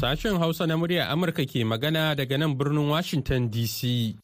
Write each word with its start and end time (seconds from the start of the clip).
Sashen 0.00 0.38
Hausa 0.40 0.64
na 0.66 0.80
murya 0.80 1.12
Amurka 1.12 1.44
ke 1.44 1.60
magana 1.60 2.16
daga 2.16 2.38
nan 2.40 2.56
birnin 2.56 2.88
Washington 2.88 3.52
DC. 3.52 4.16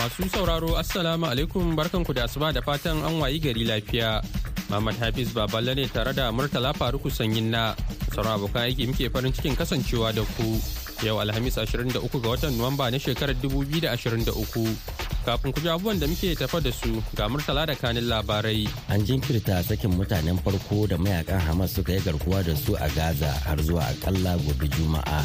Masu 0.00 0.24
sauraro 0.32 0.80
Assalamu 0.80 1.28
alaikum 1.28 1.76
barkanku 1.76 2.16
da 2.16 2.24
asuba 2.24 2.54
da 2.56 2.64
fatan 2.64 3.04
an 3.04 3.20
wayi 3.20 3.36
gari 3.36 3.68
lafiya. 3.68 4.24
Muhammad 4.72 4.96
Hafiz 4.96 5.28
Baballe 5.36 5.76
ne 5.76 5.84
tare 5.92 6.14
da 6.16 6.32
Murtala 6.32 6.72
Faruku 6.72 7.12
Sanyin 7.12 7.52
na 7.52 7.76
sauran 8.16 8.40
abokan 8.40 8.64
aiki 8.72 8.88
muke 8.88 9.12
farin 9.12 9.28
cikin 9.36 9.52
kasancewa 9.52 10.08
da 10.16 10.24
ku. 10.40 10.56
Yau 11.04 11.20
Alhamis 11.20 11.60
23 11.60 11.92
ga 12.00 12.28
watan 12.32 12.56
Nuwamba 12.56 12.88
na 12.88 12.96
shekarar 12.96 13.36
2023. 13.36 15.11
Kafin 15.22 15.54
ku 15.54 15.60
ji 15.62 15.68
abubuwan 15.70 16.00
da 16.02 16.06
muke 16.10 16.34
tafa 16.34 16.58
da 16.60 16.72
su 16.72 16.98
ga 17.14 17.28
murtala 17.30 17.62
da 17.66 17.74
kanin 17.78 18.08
labarai. 18.10 18.66
An 18.90 19.06
jinkirta 19.06 19.62
sakin 19.62 19.94
mutanen 19.94 20.34
farko 20.42 20.86
da 20.90 20.96
mayaƙan 20.98 21.38
Hamas 21.46 21.70
suka 21.74 21.92
yi 21.92 22.00
garkuwa 22.00 22.42
da 22.44 22.54
su 22.56 22.74
a 22.74 22.88
Gaza 22.90 23.30
har 23.46 23.56
zuwa 23.62 23.86
akalla 23.86 24.34
gobe 24.42 24.66
Juma'a. 24.66 25.22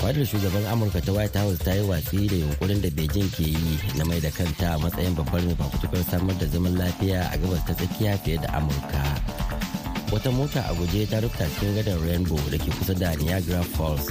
Fadar 0.00 0.24
shugaban 0.24 0.64
Amurka 0.64 1.04
ta 1.04 1.12
White 1.12 1.36
House 1.36 1.58
ta 1.58 1.72
yi 1.76 1.82
watsi 1.84 2.26
da 2.26 2.36
yunkurin 2.40 2.80
da 2.80 2.88
Beijing 2.88 3.28
ke 3.36 3.44
yi 3.52 3.78
na 3.98 4.04
mai 4.04 4.18
da 4.20 4.30
kanta 4.30 4.74
a 4.74 4.78
matsayin 4.80 5.14
babbar 5.14 5.44
mai 5.44 5.54
fafutukar 5.60 6.02
samar 6.08 6.34
da 6.40 6.46
zaman 6.48 6.72
lafiya 6.80 7.28
a 7.28 7.36
gabas 7.36 7.60
ta 7.68 7.74
tsakiya 7.76 8.16
fiye 8.24 8.40
da 8.40 8.48
Amurka. 8.56 9.04
Wata 10.10 10.30
mota 10.32 10.64
a 10.64 10.72
guje 10.74 11.04
ta 11.10 11.20
rufta 11.20 11.44
cikin 11.52 11.76
gadon 11.76 12.00
Rainbow 12.08 12.40
da 12.50 12.56
ke 12.56 12.72
kusa 12.80 12.94
da 12.98 13.12
Niagara 13.20 13.62
Falls 13.76 14.08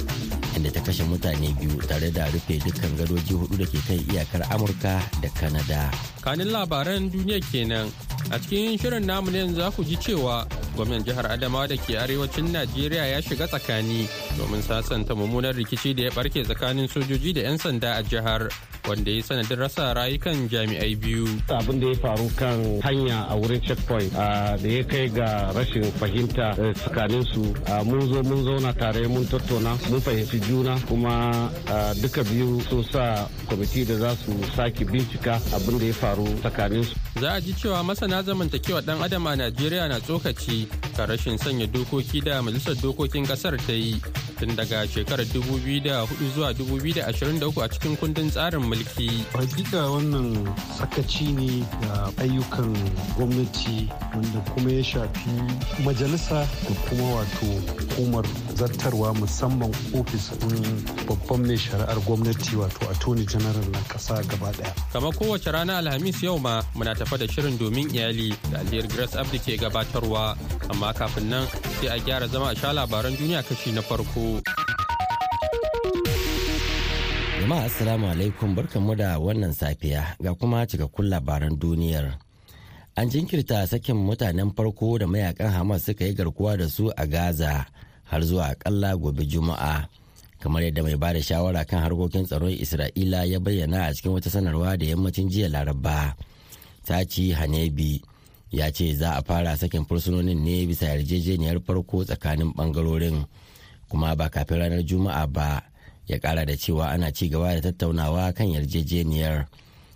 inda 0.55 0.72
ta 0.72 0.80
kashe 0.84 1.04
mutane 1.04 1.54
biyu 1.60 1.78
tare 1.88 2.12
da 2.12 2.26
rufe 2.32 2.59
dukkan 2.59 2.92
gadoji 2.98 3.34
huɗu 3.34 3.55
da 3.58 3.66
ke 3.66 3.80
kan 3.88 4.00
iyakar 4.12 4.42
amurka 4.52 5.00
da 5.22 5.30
kanada. 5.39 5.92
Kanin 6.22 6.52
labaran 6.52 7.09
duniya 7.12 7.39
kenan. 7.52 7.88
A 8.31 8.39
cikin 8.39 8.78
shirin 8.78 9.06
namu 9.06 9.31
ne 9.31 9.48
za 9.53 9.72
ku 9.72 9.84
ji 9.84 9.95
cewa 9.98 10.45
gwamnan 10.75 11.03
jihar 11.03 11.25
adamawa 11.31 11.67
da 11.67 11.75
ke 11.78 11.95
arewacin 11.98 12.52
najeriya 12.52 13.06
ya 13.16 13.20
shiga 13.22 13.48
tsakani. 13.48 14.08
Domin 14.38 14.62
sasanta 14.62 15.16
mummunar 15.16 15.56
rikici 15.56 15.94
da 15.94 16.04
ya 16.04 16.12
barke 16.16 16.44
tsakanin 16.44 16.88
sojoji 16.88 17.34
da 17.34 17.42
'yan 17.42 17.58
sanda 17.58 17.96
a 17.98 18.04
jihar 18.04 18.48
wanda 18.88 19.12
ya 19.12 19.22
sanadin 19.24 19.60
rasa 19.60 19.94
rayukan 19.94 20.50
jami'ai 20.50 20.96
biyu. 20.98 21.28
Abin 21.50 21.80
da 21.80 21.88
ya 21.88 21.96
faru 22.02 22.28
kan 22.36 22.58
hanya 22.82 23.28
a 23.30 23.36
wurin 23.38 23.62
checkpoint 23.62 24.09
da 24.14 24.58
ya 24.58 24.84
kai 24.84 25.08
ga 25.09 25.54
rashin 25.54 25.86
fahimta 26.02 26.54
tsakanin 26.74 27.24
su 27.34 27.54
mun 27.86 28.02
zo 28.09 28.24
mun 28.24 28.42
zauna 28.44 28.74
tare 28.74 29.08
mun 29.08 29.26
tattauna 29.28 29.78
mun 29.90 30.02
fahimci 30.02 30.40
juna 30.48 30.80
kuma 30.88 31.50
duka 32.02 32.24
biyu 32.24 32.62
sun 32.70 32.84
sa 32.84 33.28
kwamiti 33.48 33.86
da 33.86 33.96
za 33.98 34.12
su 34.16 34.34
sake 34.56 34.86
bincika 34.86 35.38
abin 35.56 35.78
da 35.80 35.86
ya 35.86 35.94
faru 35.94 36.26
tsakanin 36.42 36.84
su. 36.84 36.96
Za 37.22 37.32
a 37.38 37.42
ji 37.42 37.54
cewa 37.54 37.84
masana 37.84 38.24
zamantakewa 38.24 38.82
dan 38.82 39.02
adam 39.04 39.28
a 39.28 39.36
Najeriya 39.36 39.88
na 39.90 40.00
tsokaci 40.00 40.68
kan 40.98 41.08
rashin 41.09 41.38
sanya 41.38 41.68
dokoki 41.68 42.22
da 42.22 42.42
majalisar 42.42 42.76
dokokin 42.82 43.26
ƙasar 43.26 43.58
ta 43.68 43.74
yi 43.74 44.02
tun 44.39 44.55
daga 44.55 44.88
shekarar 44.88 45.25
2004 45.25 46.08
zuwa 46.36 46.52
2023 46.53 47.64
a 47.64 47.67
cikin 47.69 47.97
kundin 47.97 48.30
tsarin 48.31 48.61
mulki. 48.63 49.09
Hakika 49.33 49.89
wannan 49.91 50.47
sakaci 50.78 51.33
ne 51.33 51.66
da 51.81 52.11
ayyukan 52.23 52.73
gwamnati 53.17 53.89
wanda 54.13 54.39
kuma 54.53 54.72
ya 54.72 54.83
shafi 54.83 55.30
majalisa 55.86 56.47
da 56.69 56.73
kuma 56.89 57.16
wato 57.16 57.45
hukumar 57.80 58.25
zartarwa 58.55 59.13
musamman 59.13 59.71
ofis 59.99 60.31
ɗin 60.39 60.63
babban 61.07 61.41
mai 61.47 61.57
shari'ar 61.57 61.99
gwamnati 62.05 62.55
wato 62.55 62.89
attorney 62.91 63.25
general 63.25 63.66
na 63.71 63.80
ƙasa 63.89 64.21
gaba 64.27 64.52
ɗaya. 64.52 64.73
Kamar 64.94 65.13
kowace 65.16 65.52
rana 65.52 65.77
Alhamis 65.77 66.21
yau 66.23 66.38
ma 66.39 66.61
muna 66.75 66.95
tafa 66.95 67.17
da 67.17 67.27
shirin 67.27 67.57
domin 67.57 67.89
iyali 67.89 68.33
da 68.52 68.59
alheri 68.59 68.88
Grace 68.88 69.16
Abdi 69.16 69.40
ke 69.40 69.57
gabatarwa 69.57 70.38
amma 70.69 70.94
kafin 70.94 71.29
nan 71.29 71.47
sai 71.79 71.88
a 71.95 72.00
gyara 72.00 72.28
zama 72.28 72.51
a 72.51 72.56
sha 72.56 72.72
labaran 72.73 73.16
duniya 73.17 73.44
kashi 73.44 73.72
na 73.72 73.81
farko. 73.81 74.41
Jama'a 77.41 77.66
Assalamu 77.66 78.06
alaikum 78.07 78.56
barkanmu 78.56 78.95
da 78.97 79.17
wannan 79.19 79.53
safiya 79.53 80.16
ga 80.22 80.34
kuma 80.35 80.66
cikakkun 80.67 81.09
labaran 81.09 81.57
duniyar. 81.57 82.16
An 82.95 83.09
jinkirta 83.09 83.67
sakin 83.67 83.95
mutanen 83.95 84.53
farko 84.56 84.97
da 85.00 85.06
mayaƙan 85.07 85.50
Hamas 85.51 85.84
suka 85.85 86.06
yi 86.06 86.13
garkuwa 86.13 86.57
da 86.57 86.67
su 86.69 86.91
a 86.95 87.07
Gaza 87.07 87.66
har 88.11 88.22
zuwa 88.22 88.51
akalla 88.51 88.97
gobe 88.99 89.23
Juma'a. 89.25 89.88
Kamar 90.44 90.63
yadda 90.67 90.83
mai 90.83 90.95
ba 90.99 91.13
da 91.16 91.22
shawara 91.23 91.63
kan 91.63 91.79
harkokin 91.79 92.25
tsaron 92.27 92.51
Isra'ila 92.51 93.23
ya 93.23 93.39
bayyana 93.39 93.88
a 93.88 93.94
cikin 93.95 94.11
wata 94.11 94.27
sanarwa 94.29 94.75
da 94.77 94.85
yammacin 94.85 95.29
jiya 95.31 95.47
Laraba. 95.47 96.16
Taci 96.83 97.31
Hanebi 97.31 98.01
ya 98.51 98.67
ce 98.72 98.91
za 98.94 99.16
a 99.16 99.22
fara 99.23 99.55
sakin 99.55 99.85
fursunonin 99.88 100.44
ne 100.44 100.67
bisa 100.67 100.91
yarjejeniyar 100.91 101.63
farko 101.63 102.03
tsakanin 102.03 102.51
ɓangarorin 102.51 103.23
kuma 103.88 104.16
ba 104.16 104.28
kafin 104.29 104.59
ranar 104.59 104.83
Juma'a 104.83 105.28
ba. 105.28 105.63
ya 106.11 106.19
kara 106.19 106.45
da 106.45 106.57
cewa 106.57 106.91
ana 106.91 107.11
ci 107.11 107.29
gaba 107.29 107.55
da 107.55 107.61
tattaunawa 107.72 108.33
kan 108.35 108.49
yarjejeniyar 108.51 109.47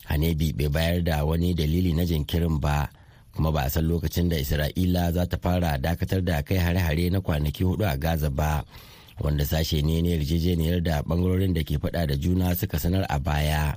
hanebi 0.07 0.53
bai 0.53 0.69
bayar 0.69 1.03
da 1.03 1.25
wani 1.25 1.51
dalili 1.53 1.91
na 1.93 2.05
jinkirin 2.05 2.59
ba 2.61 2.87
kuma 3.35 3.51
ba 3.51 3.61
a 3.65 3.69
san 3.69 3.83
lokacin 3.87 4.29
da 4.29 4.35
isra'ila 4.39 5.11
za 5.13 5.25
ta 5.27 5.37
fara 5.37 5.77
dakatar 5.77 6.23
da 6.23 6.41
kai 6.41 6.57
hare-hare 6.57 7.09
na 7.11 7.19
kwanaki 7.21 7.63
huɗu 7.63 7.83
a 7.85 7.97
gaza 7.97 8.29
ba 8.29 8.63
wanda 9.21 9.45
sashe 9.45 9.81
ne 9.81 10.01
na 10.01 10.09
yarjejeniyar 10.09 10.81
da 10.83 11.01
ɓangarorin 11.01 11.53
da 11.53 11.63
ke 11.63 11.77
fada 11.79 12.05
da 12.07 12.15
juna 12.15 12.55
suka 12.55 12.79
sanar 12.79 13.05
a 13.09 13.19
baya. 13.19 13.75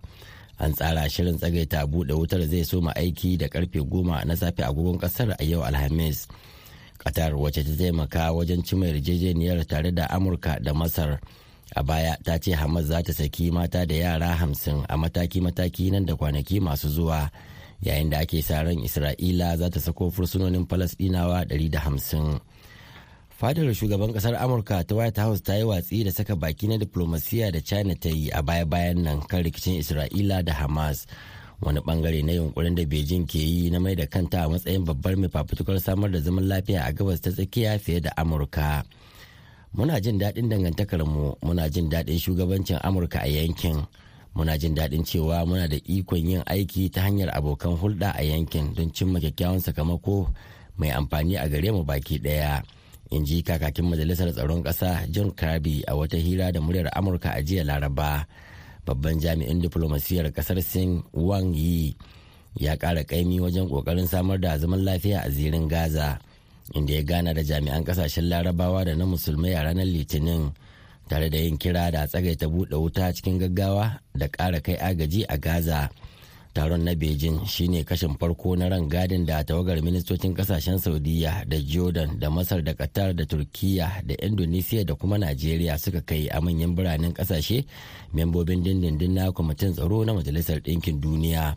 An 0.58 0.72
tsara 0.74 1.08
shirin 1.08 1.38
tsagaita 1.38 1.86
buɗe 1.86 2.12
wutar 2.14 2.42
zai 2.50 2.64
soma 2.64 2.92
aiki 2.96 3.36
da 3.38 3.46
ƙarfe 3.48 3.80
goma 3.88 4.24
na 4.24 4.34
safe 4.36 4.62
agogon 4.62 4.98
ƙasar 4.98 5.36
a 5.38 5.44
yau 5.44 5.62
alhamis. 5.62 6.26
Qatar 6.98 7.32
wacce 7.38 7.62
ta 7.64 7.70
taimaka 7.78 8.32
wajen 8.34 8.62
cimma 8.66 8.86
yarjejeniyar 8.86 9.66
tare 9.66 9.92
da 9.92 10.06
amurka 10.10 10.58
da 10.60 10.72
masar 10.74 11.20
a 11.76 11.82
baya 11.82 12.16
ta 12.24 12.38
ce 12.38 12.52
hamas 12.58 12.84
za 12.90 13.02
ta 13.02 13.12
saki 13.12 13.50
mata 13.50 13.86
da 13.86 13.94
yara 13.94 14.34
hamsin 14.34 14.82
a 14.88 14.96
mataki-mataki 14.96 15.90
nan 15.92 16.04
da 16.06 16.14
kwanaki 16.16 16.58
masu 16.60 16.88
zuwa. 16.88 17.30
Yayin 17.82 18.10
da 18.10 18.18
ake 18.18 18.42
sa 18.42 18.62
ran 18.62 18.78
isra'ila 18.78 19.56
za 19.56 19.70
ta 19.70 19.80
sako 19.80 20.10
fursunonin 20.10 20.66
falasdinawa 20.66 21.44
150 21.46 22.40
fadar 23.38 23.70
shugaban 23.74 24.10
ƙasar 24.12 24.34
amurka 24.34 24.82
ta 24.86 24.94
white 24.98 25.16
house 25.16 25.40
ta 25.42 25.54
yi 25.54 25.62
watsi 25.64 26.04
da 26.04 26.10
saka 26.10 26.34
baki 26.36 26.66
na 26.68 26.76
diplomasiya 26.76 27.52
da 27.52 27.60
china 27.60 27.94
ta 27.94 28.08
yi 28.10 28.30
a 28.34 28.42
baya-bayan 28.42 29.02
nan 29.02 29.20
kan 29.22 29.42
rikicin 29.46 29.78
isra'ila 29.78 30.42
da 30.44 30.52
hamas. 30.52 31.06
Wani 31.60 31.80
ɓangare 31.80 32.22
na 32.24 32.32
yunkurin 32.32 32.74
da 32.74 32.84
beijing 32.86 33.26
ke 33.26 33.38
yi 33.38 33.70
na 33.70 33.78
mai 33.80 33.94
da 33.94 34.06
kanta 34.06 34.44
a 34.46 34.48
matsayin 34.48 34.84
babbar 34.84 35.16
mai 35.18 35.28
fafutukar 35.28 35.80
samar 35.80 36.10
da 36.10 36.20
zaman 36.20 36.46
lafiya 36.48 36.86
a 36.86 36.92
gabas 36.92 37.20
ta 37.20 37.30
tsakiya 37.30 37.78
fiye 37.78 38.00
da 38.00 38.10
amurka. 38.16 38.84
Muna 39.74 40.00
jin 40.00 40.18
daɗin 40.18 40.48
dangantakarmu 40.48 41.34
muna 41.42 41.68
jin 41.70 41.90
daɗin 41.90 42.18
shugabancin 42.18 42.78
amurka 42.82 43.18
a 43.22 43.26
yankin. 43.26 43.86
Muna 44.34 44.58
jin 44.58 44.74
daɗin 44.74 45.04
cewa 45.04 45.46
muna 45.46 45.68
da 45.68 45.76
ikon 45.84 46.26
yin 46.28 46.42
aiki 46.46 46.90
ta 46.90 47.02
hanyar 47.06 47.30
abokan 47.36 47.76
hulɗa 47.80 48.10
a 48.14 48.22
yankin 48.22 48.74
don 48.74 48.90
cimma 48.92 49.20
kyakkyawan 49.20 49.60
sakamako 49.60 50.28
mai 50.78 50.90
amfani 50.90 51.36
a 51.36 51.48
gare 51.48 51.70
mu 51.72 51.84
baki 51.84 52.18
ɗaya. 52.22 52.62
In 53.10 53.24
ji 53.24 53.42
kakakin 53.42 53.88
majalisar 53.88 54.28
tsaron 54.32 54.62
ƙasa 54.62 55.08
john 55.10 55.30
kirby 55.32 55.82
a 55.88 55.96
wata 55.96 56.16
hira 56.20 56.52
da 56.52 56.60
muryar 56.60 56.90
amurka 56.94 57.30
a 57.34 57.42
jiya 57.42 57.64
laraba. 57.64 58.26
Babban 58.86 59.18
jami'in 59.20 59.60
diflomasiyyar 59.60 60.30
ƙasar 60.32 60.62
sin 60.62 61.02
wang 61.12 61.54
yi 61.54 61.96
ya 62.54 62.76
ƙara 62.76 63.04
ƙaimi 63.04 63.40
wajen 63.40 63.68
ƙoƙarin 63.68 64.06
samar 64.08 64.38
da 64.40 64.58
zaman 64.58 64.84
lafiya 64.84 65.24
a 65.26 65.30
zirin 65.30 65.68
gaza 65.68 66.18
inda 66.74 66.92
ya 66.94 67.02
gana 67.02 67.34
da 67.34 67.42
jami'an 67.42 67.84
ƙasashen 67.84 68.28
larabawa 68.28 68.84
da 68.84 68.94
na 68.94 69.04
musulmai 69.04 69.56
a 69.56 69.64
ranar 69.64 69.86
litinin. 69.88 70.52
Tare 71.08 71.28
da 71.30 71.38
yin 71.38 71.56
kira 71.58 71.90
da 71.90 72.06
tsagaita 72.06 72.46
buɗe 72.46 72.76
wuta 72.76 73.12
cikin 73.12 73.38
gaggawa 73.38 74.00
da 74.14 74.28
ƙara 74.28 74.60
kai 74.60 74.76
agaji 74.76 75.24
a 75.28 75.38
gaza. 75.38 75.88
Taron 76.54 76.84
na 76.84 76.94
beijing 76.94 77.46
shine 77.46 77.84
kashin 77.84 78.18
farko 78.18 78.56
na 78.56 78.68
ran 78.68 78.88
gadin 78.88 79.24
da 79.26 79.42
tawagar 79.44 79.80
ministocin 79.82 80.34
ƙasashen 80.34 80.78
saudiya 80.78 81.44
da 81.48 81.56
jordan 81.60 82.18
da 82.18 82.30
masar 82.30 82.64
da 82.64 82.74
qatar 82.74 83.14
da 83.16 83.24
turkiya 83.24 84.02
da 84.06 84.14
indonesia 84.22 84.84
da 84.84 84.94
kuma 84.94 85.18
najeriya 85.18 85.78
suka 85.78 86.00
kai 86.02 86.28
a 86.28 86.40
manyan 86.40 86.74
biranen 86.74 87.12
ƙasashe 87.14 87.64
membobin 88.12 88.62
dindindin 88.64 89.14
na 89.14 89.30
kwamitin 89.32 89.72
tsaro 89.72 90.04
na 90.04 90.12
majalisar 90.14 90.60
ɗinkin 90.60 91.00
duniya. 91.00 91.56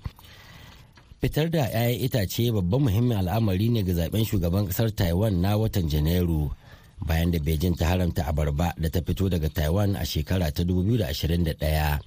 Fitar 1.22 1.50
da 1.50 1.70
'ya'yan 1.70 2.02
itace 2.02 2.52
babban 2.52 2.82
muhimmin 2.82 3.18
al'amari 3.18 3.70
ne 3.70 3.84
ga 3.84 3.94
zaɓen 3.94 4.26
shugaban 4.26 4.66
ƙasar 4.68 4.90
taiwan 4.96 5.42
na 5.42 5.58
watan 5.58 5.90
janairu. 5.90 6.50
Bayan 7.06 7.32
da 7.32 7.40
beijing 7.40 7.76
ta 7.78 7.86
haramta 7.90 8.26
abarba 8.28 8.74
da 8.78 8.90
ta 8.90 9.02
fito 9.02 9.30
daga 9.30 9.50
taiwan 9.50 9.96
a 9.96 10.06
shekara 10.06 10.52
ta 10.52 10.64
2021 10.64 12.00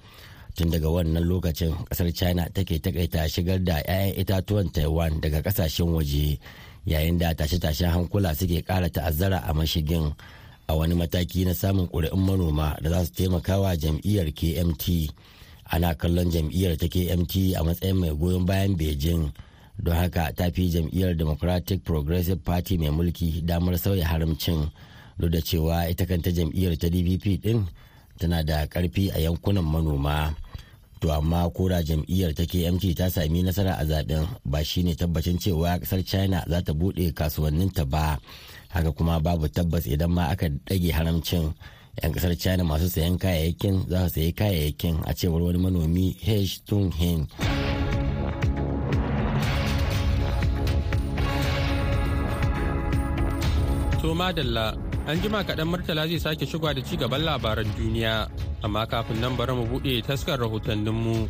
tun 0.55 0.71
daga 0.71 0.87
wannan 0.89 1.23
lokacin 1.27 1.75
ƙasar 1.91 2.11
china 2.15 2.47
take 2.53 2.79
takaita 2.79 3.27
shigar 3.27 3.59
da 3.63 3.83
'ya'yan 3.83 4.15
itatuwan 4.15 4.71
taiwan 4.71 5.19
daga 5.21 5.41
ƙasashen 5.43 5.91
waje 5.91 6.39
yayin 6.85 7.17
da 7.19 7.33
tashe-tashen 7.35 7.91
hankula 7.91 8.31
suke 8.35 8.61
kara 8.63 8.89
ta'azzara 8.89 9.43
a 9.43 9.51
mashigin 9.53 10.15
a 10.67 10.73
wani 10.75 10.95
mataki 10.95 11.45
na 11.45 11.53
samun 11.53 11.87
ƙuri'un 11.91 12.19
manoma 12.25 12.77
da 12.81 12.89
za 12.89 13.05
su 13.05 13.11
taimaka 13.13 13.59
wa 13.59 13.75
jam'iyyar 13.75 14.31
kmt 14.31 15.11
ana 15.69 15.93
kallon 15.95 16.31
jam'iyyar 16.31 16.77
ta 16.77 16.87
kmt 16.87 17.35
a 17.57 17.63
matsayin 17.63 17.97
mai 17.99 18.09
goyon 18.15 18.45
bayan 18.45 18.75
beijing 18.77 19.31
don 19.79 19.95
haka 19.95 20.31
ta 20.35 20.49
fi 20.51 20.69
jam'iyyar 20.69 21.15
democratic 21.17 21.83
progressive 21.83 22.43
party 22.43 22.77
mai 22.77 22.89
mulki 22.89 23.41
damar 23.45 23.77
sauya 23.77 24.05
haramcin 24.07 24.69
duk 25.19 25.31
da 25.31 25.39
cewa 25.41 25.89
ita 25.89 26.05
kanta 26.05 26.31
jam'iyyar 26.31 26.77
ta 26.77 26.87
dpp 26.87 27.41
din 27.41 27.65
tana 28.19 28.43
da 28.43 28.65
ƙarfi 28.67 29.11
a 29.11 29.19
yankunan 29.19 29.63
manoma. 29.65 30.35
To 31.01 31.11
amma 31.11 31.49
kora 31.51 31.83
jam'iyyar 31.83 32.33
ta 32.33 32.43
kmt 32.47 32.95
ta 32.95 33.09
sami 33.09 33.43
nasara 33.43 33.75
a 33.77 33.83
zaɓen 33.85 34.23
ba 34.45 34.63
shine 34.63 34.95
tabbacin 34.95 35.37
cewa 35.37 35.79
ƙasar 35.79 36.03
china 36.05 36.43
za 36.47 36.61
ta 36.61 36.73
buɗe 36.73 37.13
kasuwanninta 37.13 37.85
ba. 37.85 38.17
Haka 38.69 38.91
kuma 38.91 39.19
babu 39.19 39.47
tabbas 39.47 39.85
idan 39.87 40.11
ma 40.11 40.31
aka 40.31 40.49
dage 40.49 40.91
haramcin 40.91 41.53
'yan 42.01 42.11
ƙasar 42.13 42.35
china 42.39 42.63
masu 42.63 42.89
sayan 42.89 43.17
kayayyakin 43.19 43.87
za 43.87 44.07
su 44.07 44.19
sayi 44.19 44.31
kayayyakin 44.33 45.03
a 45.07 45.13
cewar 45.13 45.41
wani 45.43 45.59
manomi 45.59 46.15
h 46.19 46.59
tung 46.65 46.91
hin 46.91 47.27
to 54.05 54.13
madalla 54.13 54.77
an 55.09 55.17
jima 55.17 55.41
kaɗan 55.41 55.65
murtala 55.65 56.05
zai 56.07 56.19
sake 56.21 56.45
shigowa 56.45 56.75
da 56.77 56.81
ci 56.85 56.93
gaban 56.97 57.21
labaran 57.25 57.65
duniya. 57.73 58.29
Amma 58.63 58.85
kafin 58.85 59.17
nan 59.19 59.33
bari 59.35 59.53
mu 59.57 59.65
buɗe 59.65 60.01
taskar 60.05 60.37
rahotanninmu. 60.39 61.25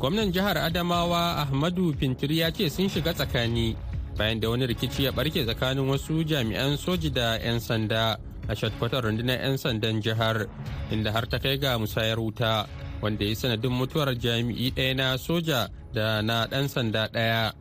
Gwamnan 0.00 0.32
jihar 0.34 0.58
adamawa 0.58 1.38
ahmadu 1.42 1.94
fintiri 1.94 2.38
ya 2.42 2.50
ce 2.50 2.66
sun 2.68 2.88
shiga 2.90 3.14
tsakani 3.14 3.76
bayan 4.18 4.40
da 4.40 4.50
wani 4.50 4.66
rikici 4.66 5.04
ya 5.06 5.12
barke 5.12 5.44
tsakanin 5.46 5.86
wasu 5.86 6.24
jami'an 6.26 6.74
soji 6.76 7.10
da 7.14 7.38
'yan 7.38 7.60
sanda 7.62 8.18
a 8.48 8.54
shatkwatar 8.58 9.04
rundunar 9.06 9.38
'yan 9.38 9.54
sandan 9.58 10.02
jihar 10.02 10.48
inda 10.90 11.12
har 11.14 11.26
ta 11.30 11.38
kai 11.38 11.58
ga 11.62 11.78
musayar 11.78 12.18
wuta 12.18 12.66
wanda 13.02 13.22
ya 13.24 13.34
sanadin 13.38 13.70
mutuwar 13.70 14.18
jami'i 14.18 14.70
ɗaya 14.74 14.94
na 14.96 15.06
soja 15.18 15.68
da 15.94 16.22
na 16.26 16.46
ɗan 16.50 16.66
sanda 16.68 17.06
ɗaya. 17.06 17.52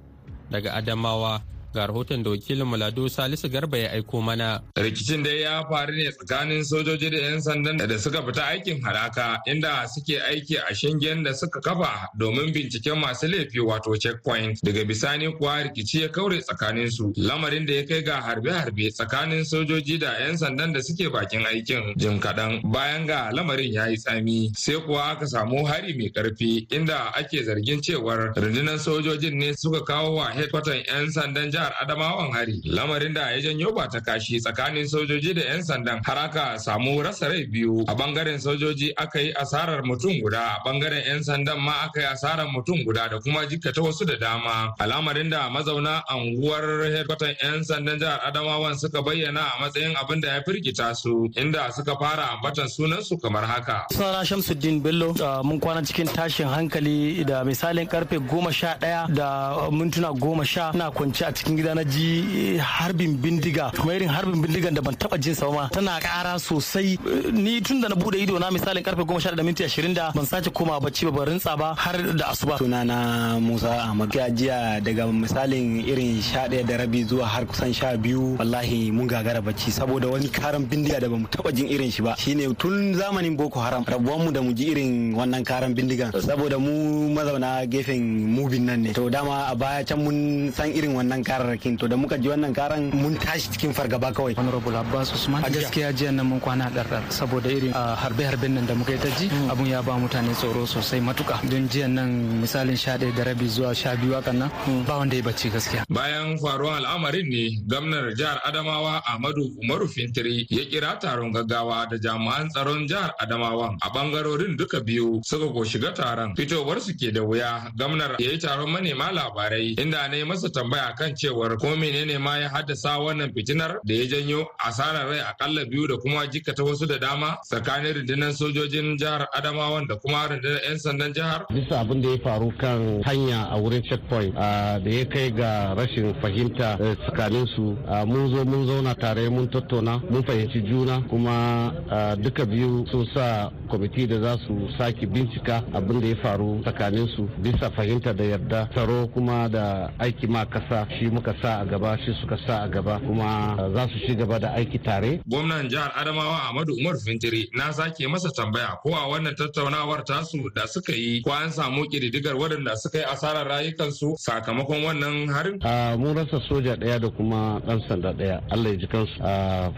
Daga 0.50 0.74
adamawa 0.74 1.42
ga 1.74 1.88
rahoton 1.88 2.24
da 2.24 2.30
wakilin 2.30 2.66
Mulado 2.66 3.10
Salisu 3.10 3.50
Garba 3.50 3.78
ya 3.78 3.92
aiko 3.92 4.22
mana. 4.22 4.62
Rikicin 4.76 5.24
dai 5.24 5.42
ya 5.42 5.64
faru 5.70 5.94
ne 5.94 6.12
tsakanin 6.12 6.64
sojoji 6.64 7.10
da 7.12 7.18
'yan 7.18 7.42
sandan 7.42 7.78
da 7.78 7.98
suka 8.00 8.22
fita 8.26 8.44
aikin 8.48 8.82
haraka 8.82 9.40
inda 9.48 9.88
suke 9.88 10.18
aiki 10.22 10.58
a 10.58 10.74
shingen 10.74 11.24
da 11.24 11.34
suka 11.34 11.62
kafa 11.62 12.10
domin 12.18 12.52
binciken 12.54 12.98
masu 13.00 13.28
laifi 13.28 13.60
wato 13.60 13.96
checkpoint. 14.00 14.60
Daga 14.64 14.84
bisani 14.86 15.30
kuwa 15.38 15.64
rikici 15.64 16.02
ya 16.02 16.10
kaure 16.10 16.42
tsakanin 16.42 16.90
su 16.92 17.14
lamarin 17.16 17.66
da 17.66 17.74
ya 17.74 17.84
kai 17.86 18.02
ga 18.02 18.22
harbe-harbe 18.22 18.90
tsakanin 18.92 19.46
sojoji 19.46 19.98
da 20.00 20.18
'yan 20.20 20.38
sandan 20.38 20.74
da 20.74 20.82
suke 20.82 21.10
bakin 21.14 21.46
aikin 21.46 21.94
jim 21.98 22.20
kaɗan 22.20 22.62
bayan 22.72 23.06
ga 23.06 23.30
lamarin 23.32 23.74
ya 23.74 23.86
yi 23.88 23.98
tsami 23.98 24.52
sai 24.58 24.76
kuwa 24.82 25.04
aka 25.12 25.28
samu 25.28 25.66
hari 25.66 25.94
mai 25.94 26.10
ƙarfi 26.10 26.66
inda 26.72 27.14
ake 27.14 27.44
zargin 27.46 27.82
cewar 27.82 28.34
rundunar 28.36 28.80
sojojin 28.80 29.38
ne 29.38 29.54
suka 29.54 29.84
kawo 29.86 30.16
wa 30.16 30.32
headquarter 30.34 30.74
'yan 30.88 31.12
sandan 31.12 31.52
jihar 31.60 31.74
Adamawan 31.84 32.32
hari. 32.32 32.62
Lamarin 32.66 33.14
da 33.14 33.32
ya 33.36 33.42
janyo 33.42 33.76
ba 33.76 33.88
ta 33.92 34.00
kashi 34.00 34.40
tsakanin 34.40 34.88
sojoji 34.88 35.36
da 35.36 35.42
'yan 35.42 35.62
sandan 35.64 36.00
har 36.06 36.18
aka 36.18 36.56
samu 36.60 37.02
rasa 37.04 37.28
rai 37.28 37.46
biyu. 37.46 37.84
A 37.88 37.94
ɓangaren 37.96 38.40
sojoji 38.40 38.94
aka 38.98 39.20
yi 39.20 39.34
asarar 39.36 39.84
mutum 39.84 40.16
guda 40.24 40.40
a 40.40 40.64
ɓangaren 40.66 41.04
'yan 41.06 41.24
sandan 41.24 41.60
ma 41.60 41.74
aka 41.86 42.00
yi 42.02 42.06
asarar 42.08 42.48
mutum 42.48 42.80
guda 42.86 43.10
da 43.10 43.20
kuma 43.20 43.46
jikkata 43.46 43.82
wasu 43.82 44.06
da 44.06 44.16
dama. 44.16 44.74
Al'amarin 44.80 45.30
da 45.30 45.50
mazauna 45.50 46.04
anguwar 46.10 46.64
headquarter 46.96 47.36
'yan 47.44 47.64
sandan 47.64 48.00
jihar 48.00 48.20
Adamawan 48.24 48.78
suka 48.80 49.02
bayyana 49.02 49.42
a 49.42 49.60
matsayin 49.62 49.96
abin 50.00 50.22
da 50.22 50.28
ya 50.40 50.42
firgita 50.44 50.96
su 50.96 51.28
inda 51.36 51.72
suka 51.76 51.96
fara 52.00 52.32
ambatan 52.40 52.68
sunan 52.70 53.04
su 53.04 53.18
kamar 53.18 53.44
haka. 53.44 53.86
Sunana 53.92 54.24
Shamsuddin 54.24 54.82
Bello 54.82 55.14
mun 55.44 55.60
kwana 55.60 55.82
cikin 55.84 56.08
tashin 56.08 56.48
hankali 56.48 57.24
da 57.26 57.44
misalin 57.44 57.88
ƙarfe 57.88 58.18
goma 58.28 58.52
sha 58.54 58.76
ɗaya 58.80 59.08
da 59.14 59.70
mintuna 59.72 60.14
goma 60.14 60.46
sha 60.46 60.72
na 60.74 60.92
kwance 60.92 61.22
a 61.26 61.32
cikin 61.34 61.49
gida 61.58 61.74
na 61.76 61.84
ji 61.84 62.58
harbin 62.58 63.18
bindiga. 63.18 63.72
Kuma 63.76 63.94
irin 63.94 64.10
harbin 64.10 64.42
bindigan 64.42 64.74
da 64.76 64.82
ban 64.82 64.94
taba 64.96 65.18
jin 65.18 65.36
sa 65.36 65.50
ma 65.52 65.68
tana 65.70 66.00
kara 66.02 66.38
sosai. 66.40 66.98
Ni 67.34 67.62
tun 67.62 67.82
da 67.82 67.88
na 67.90 67.96
buɗe 67.96 68.18
ido 68.24 68.38
na 68.40 68.50
misalin 68.52 68.84
ƙarfe 68.84 69.06
goma 69.06 69.20
sha 69.22 69.32
da 69.36 69.44
minti 69.44 69.64
ashirin 69.64 69.94
da 69.94 70.12
ban 70.12 70.26
sace 70.26 70.50
koma 70.54 70.80
bacci 70.80 71.06
ba 71.06 71.12
ban 71.12 71.26
rintsa 71.34 71.58
ba 71.58 71.74
har 71.78 71.98
da 72.14 72.32
asuba. 72.32 72.58
sunana 72.58 73.40
musa 73.40 73.70
ahmad. 73.88 74.10
Jiya 74.12 74.82
daga 74.84 75.06
misalin 75.12 75.82
irin 75.88 76.22
sha 76.22 76.48
ɗaya 76.48 76.66
da 76.68 76.78
rabi 76.78 77.04
zuwa 77.06 77.26
har 77.26 77.46
kusan 77.46 77.74
sha 77.74 77.98
biyu 77.98 78.38
wallahi 78.38 78.92
mun 78.92 79.08
gagara 79.08 79.42
bacci 79.42 79.72
saboda 79.72 80.08
wani 80.12 80.30
karan 80.30 80.66
bindiga 80.66 81.00
da 81.00 81.08
ba 81.10 81.18
mu 81.18 81.28
taba 81.28 81.52
jin 81.52 81.68
irin 81.68 81.92
shi 81.92 82.02
ba. 82.02 82.16
Shine 82.18 82.54
tun 82.56 82.94
zamanin 82.94 83.36
boko 83.38 83.60
haram 83.60 83.84
rabuwan 83.86 84.26
mu 84.26 84.32
da 84.32 84.42
mu 84.42 84.54
ji 84.54 84.72
irin 84.72 85.14
wannan 85.16 85.44
karan 85.46 85.74
bindigan. 85.74 86.12
Saboda 86.14 86.60
mu 86.60 87.10
mazauna 87.14 87.66
gefen 87.68 88.02
mubin 88.36 88.66
nan 88.66 88.82
ne. 88.84 88.94
To 88.94 89.10
dama 89.10 89.48
a 89.52 89.56
baya 89.56 89.84
can 89.84 90.04
mun 90.04 90.52
san 90.54 90.70
irin 90.72 90.94
wannan 90.94 91.24
kararrakin 91.40 91.80
to 91.80 91.88
da 91.88 91.96
muka 91.96 92.18
ji 92.20 92.28
wannan 92.30 92.52
karan 92.54 92.92
mun 92.92 93.16
tashi 93.16 93.48
cikin 93.56 93.72
fargaba 93.74 94.12
kawai. 94.12 94.36
Honorable 94.36 94.76
abbas 94.76 95.14
usman 95.16 95.44
a 95.44 95.50
gaskiya 95.50 95.94
jiya 95.96 96.12
nan 96.14 96.28
mun 96.28 96.40
kwana 96.40 96.68
ɗarɗar 96.70 97.04
saboda 97.10 97.48
irin 97.50 97.72
harbe 97.72 98.24
harben 98.28 98.54
nan 98.56 98.66
da 98.68 98.76
muka 98.76 98.92
yi 98.92 98.98
ta 99.00 99.10
ji 99.18 99.30
abun 99.48 99.68
ya 99.68 99.82
ba 99.82 99.94
mutane 99.96 100.34
tsoro 100.36 100.66
sosai 100.68 101.00
matuka. 101.00 101.40
Don 101.50 101.68
jiya 101.70 101.88
nan 101.88 102.42
misalin 102.44 102.76
sha 102.78 102.98
ɗaya 102.98 103.16
da 103.16 103.24
rabi 103.24 103.48
zuwa 103.48 103.74
sha 103.74 103.96
biyu 103.96 104.14
hakan 104.20 104.36
nan 104.44 104.50
ba 104.86 104.98
wanda 105.00 105.16
ya 105.16 105.24
bacci 105.24 105.50
gaskiya. 105.50 105.84
Bayan 105.90 106.36
faruwar 106.38 106.84
al'amarin 106.84 107.30
ne 107.30 107.56
gwamnar 107.68 108.12
jihar 108.16 108.42
adamawa 108.44 109.00
ahmadu 109.08 109.48
umaru 109.64 109.88
fintiri 109.88 110.46
ya 110.50 110.66
kira 110.68 111.00
taron 111.00 111.32
gaggawa 111.32 111.88
da 111.90 111.96
jami'an 111.98 112.50
tsaron 112.52 112.84
jihar 112.88 113.14
adamawa 113.20 113.76
a 113.82 113.88
ɓangarorin 113.90 114.58
duka 114.58 114.82
biyu 114.84 115.22
suka 115.24 115.48
ko 115.48 115.64
shiga 115.64 115.94
taron. 115.96 116.36
Fitowar 116.36 116.82
su 116.82 116.92
ke 117.00 117.12
da 117.16 117.22
wuya. 117.24 117.72
Gwamnar 117.78 118.20
ya 118.20 118.32
yi 118.32 118.38
taron 118.38 118.68
manema 118.70 119.12
labarai 119.12 119.76
inda 119.80 120.08
na 120.10 120.16
yi 120.18 120.24
masa 120.26 120.50
tambaya 120.52 120.92
kan 120.98 121.16
cewar 121.30 121.58
ko 121.58 121.76
menene 121.78 122.18
ma 122.18 122.38
ya 122.38 122.50
haddasa 122.50 122.98
wannan 123.00 123.32
fitinar 123.34 123.80
da 123.86 123.94
ya 123.94 124.06
janyo 124.06 124.48
asarar 124.58 125.10
rai 125.10 125.20
akalla 125.22 125.66
biyu 125.66 125.88
da 125.88 125.98
kuma 125.98 126.28
jikkata 126.28 126.64
wasu 126.64 126.86
da 126.88 126.98
dama 126.98 127.38
tsakanin 127.46 127.94
rundunar 127.94 128.34
sojojin 128.34 128.98
jihar 128.98 129.28
adamawan 129.34 129.88
da 129.88 129.96
kuma 129.96 130.28
rundunar 130.28 130.62
'yan 130.66 130.78
sandan 130.80 131.14
jihar? 131.14 131.46
Bisa 131.54 131.80
abin 131.80 132.02
da 132.02 132.10
ya 132.10 132.18
faru 132.24 132.52
kan 132.58 133.02
hanya 133.06 133.48
a 133.52 133.58
wurin 133.62 133.84
checkpoint 133.84 134.34
da 134.36 134.82
ya 134.90 135.06
kai 135.06 135.30
ga 135.32 135.74
rashin 135.78 136.14
fahimta 136.22 136.78
tsakanin 137.06 137.46
su 137.56 137.78
mun 138.06 138.30
zo 138.36 138.46
mun 138.46 138.66
zauna 138.68 138.96
tare 138.96 139.30
mun 139.30 139.48
tattauna 139.50 140.02
mun 140.10 140.24
fahimci 140.24 140.62
juna 140.66 141.02
kuma 141.10 141.72
duka 142.18 142.46
biyu 142.46 142.86
sun 142.92 143.06
sa 143.14 143.52
kwamiti 143.70 144.08
da 144.08 144.20
za 144.20 144.38
su 144.48 144.70
sake 144.78 145.06
bincika 145.06 145.62
abin 145.74 146.02
da 146.02 146.08
ya 146.08 146.16
faru 146.24 146.60
tsakanin 146.66 147.08
su 147.16 147.30
bisa 147.38 147.70
fahimta 147.72 148.14
da 148.14 148.24
yarda 148.24 148.68
tsaro 148.74 149.08
kuma 149.14 149.48
da 149.50 149.92
aiki 150.00 150.28
ma 150.28 150.46
kasa 150.46 150.88
shi 150.98 151.06
muka 151.20 151.36
sa 151.42 151.60
a 151.62 151.66
gaba 151.66 151.98
shi 152.00 152.14
suka 152.22 152.38
sa 152.48 152.64
a 152.64 152.68
gaba 152.70 153.00
kuma 153.00 153.56
za 153.76 153.88
su 153.92 154.00
ci 154.08 154.16
gaba 154.16 154.40
da 154.40 154.54
aiki 154.56 154.80
tare. 154.80 155.20
Gwamnan 155.28 155.68
jihar 155.70 155.92
Adamawa 155.96 156.48
Ahmadu 156.48 156.74
Umar 156.80 156.96
Fintiri 156.96 157.50
na 157.54 157.72
sake 157.74 158.08
masa 158.08 158.30
tambaya 158.32 158.80
ko 158.82 158.96
a 158.96 159.04
wannan 159.12 159.36
tattaunawar 159.36 160.04
tasu 160.08 160.40
da 160.56 160.66
suka 160.66 160.94
yi 160.94 161.22
ko 161.22 161.32
an 161.32 161.52
samu 161.52 161.84
kididdigar 161.92 162.36
waɗanda 162.40 162.76
suka 162.78 162.98
yi 163.00 163.04
asarar 163.04 163.48
rayukansu 163.48 164.16
sakamakon 164.18 164.80
wannan 164.88 165.28
harin. 165.28 165.60
Mun 166.00 166.16
rasa 166.16 166.40
soja 166.48 166.76
ɗaya 166.80 167.00
da 167.02 167.10
kuma 167.10 167.60
ɗan 167.68 167.82
sanda 167.90 168.14
ɗaya 168.14 168.40
Allah 168.52 168.70
ya 168.72 168.78
ji 168.80 168.88
kansu 168.88 169.20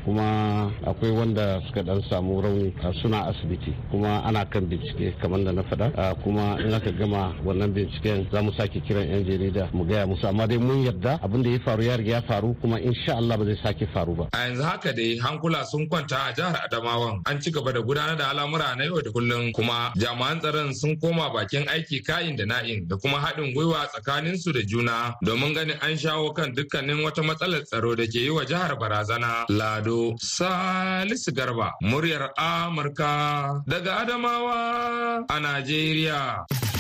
kuma 0.06 0.70
akwai 0.86 1.10
wanda 1.12 1.62
suka 1.68 1.82
ɗan 1.82 2.04
samu 2.10 2.42
rauni 2.42 2.74
suna 3.02 3.26
asibiti 3.34 3.74
kuma 3.90 4.22
ana 4.24 4.46
kan 4.46 4.62
bincike 4.70 5.18
kamar 5.22 5.42
da 5.44 5.52
na 5.52 5.64
faɗa 5.64 6.14
kuma 6.24 6.62
in 6.62 6.74
aka 6.74 6.92
gama 6.92 7.34
wannan 7.44 7.74
binciken 7.74 8.28
za 8.32 8.42
mu 8.44 8.52
sake 8.54 8.80
kiran 8.86 9.10
'yan 9.10 9.26
jarida 9.26 9.70
mu 9.74 9.86
gaya 9.90 10.06
musu 10.06 10.28
amma 10.28 10.46
dai 10.48 10.58
mun 10.62 10.86
yarda 10.86 11.18
abin 11.32 11.44
da 11.44 11.50
ya 11.50 11.60
faru 11.60 11.84
ya 11.84 11.98
riga 11.98 12.12
ya 12.12 12.22
faru 12.22 12.54
kuma 12.62 12.80
insha 12.80 13.16
Allah 13.16 13.38
ba 13.38 13.46
zai 13.46 13.56
sake 13.64 13.88
faru 13.94 14.16
ba. 14.16 14.28
A 14.34 14.38
yanzu 14.48 14.64
haka 14.64 14.94
dai 14.94 15.18
hankula 15.18 15.64
sun 15.66 15.88
kwanta 15.88 16.18
a 16.30 16.34
jihar 16.34 16.60
Adamawan 16.68 17.22
an 17.26 17.40
ci 17.42 17.52
gaba 17.52 17.72
da 17.72 17.80
gudanar 17.82 18.18
da 18.18 18.30
al'amura 18.32 18.76
na 18.76 18.84
yau 18.84 19.02
da 19.02 19.12
kullum 19.12 19.54
kuma 19.54 19.92
jami'an 19.96 20.40
tsaron 20.42 20.74
sun 20.76 20.98
koma 21.00 21.32
bakin 21.34 21.66
aiki 21.68 22.04
kayin 22.04 22.36
da 22.36 22.44
na'in 22.46 22.88
da 22.88 22.98
kuma 22.98 23.18
haɗin 23.20 23.54
gwiwa 23.54 23.88
tsakanin 23.88 24.38
su 24.38 24.52
da 24.52 24.60
juna 24.62 25.16
domin 25.24 25.54
ganin 25.54 25.78
an 25.82 25.96
shawo 25.98 26.34
kan 26.34 26.52
dukkanin 26.54 27.00
wata 27.04 27.22
matsalar 27.24 27.64
tsaro 27.64 27.96
da 27.96 28.04
ke 28.06 28.20
yi 28.20 28.30
wa 28.30 28.44
jihar 28.44 28.76
barazana. 28.78 29.46
Lado 29.50 30.16
Salisu 30.20 31.32
Garba 31.32 31.72
muryar 31.82 32.32
Amurka 32.38 33.64
daga 33.68 34.04
Adamawa 34.04 35.24
a 35.30 35.40
Najeriya. 35.40 36.71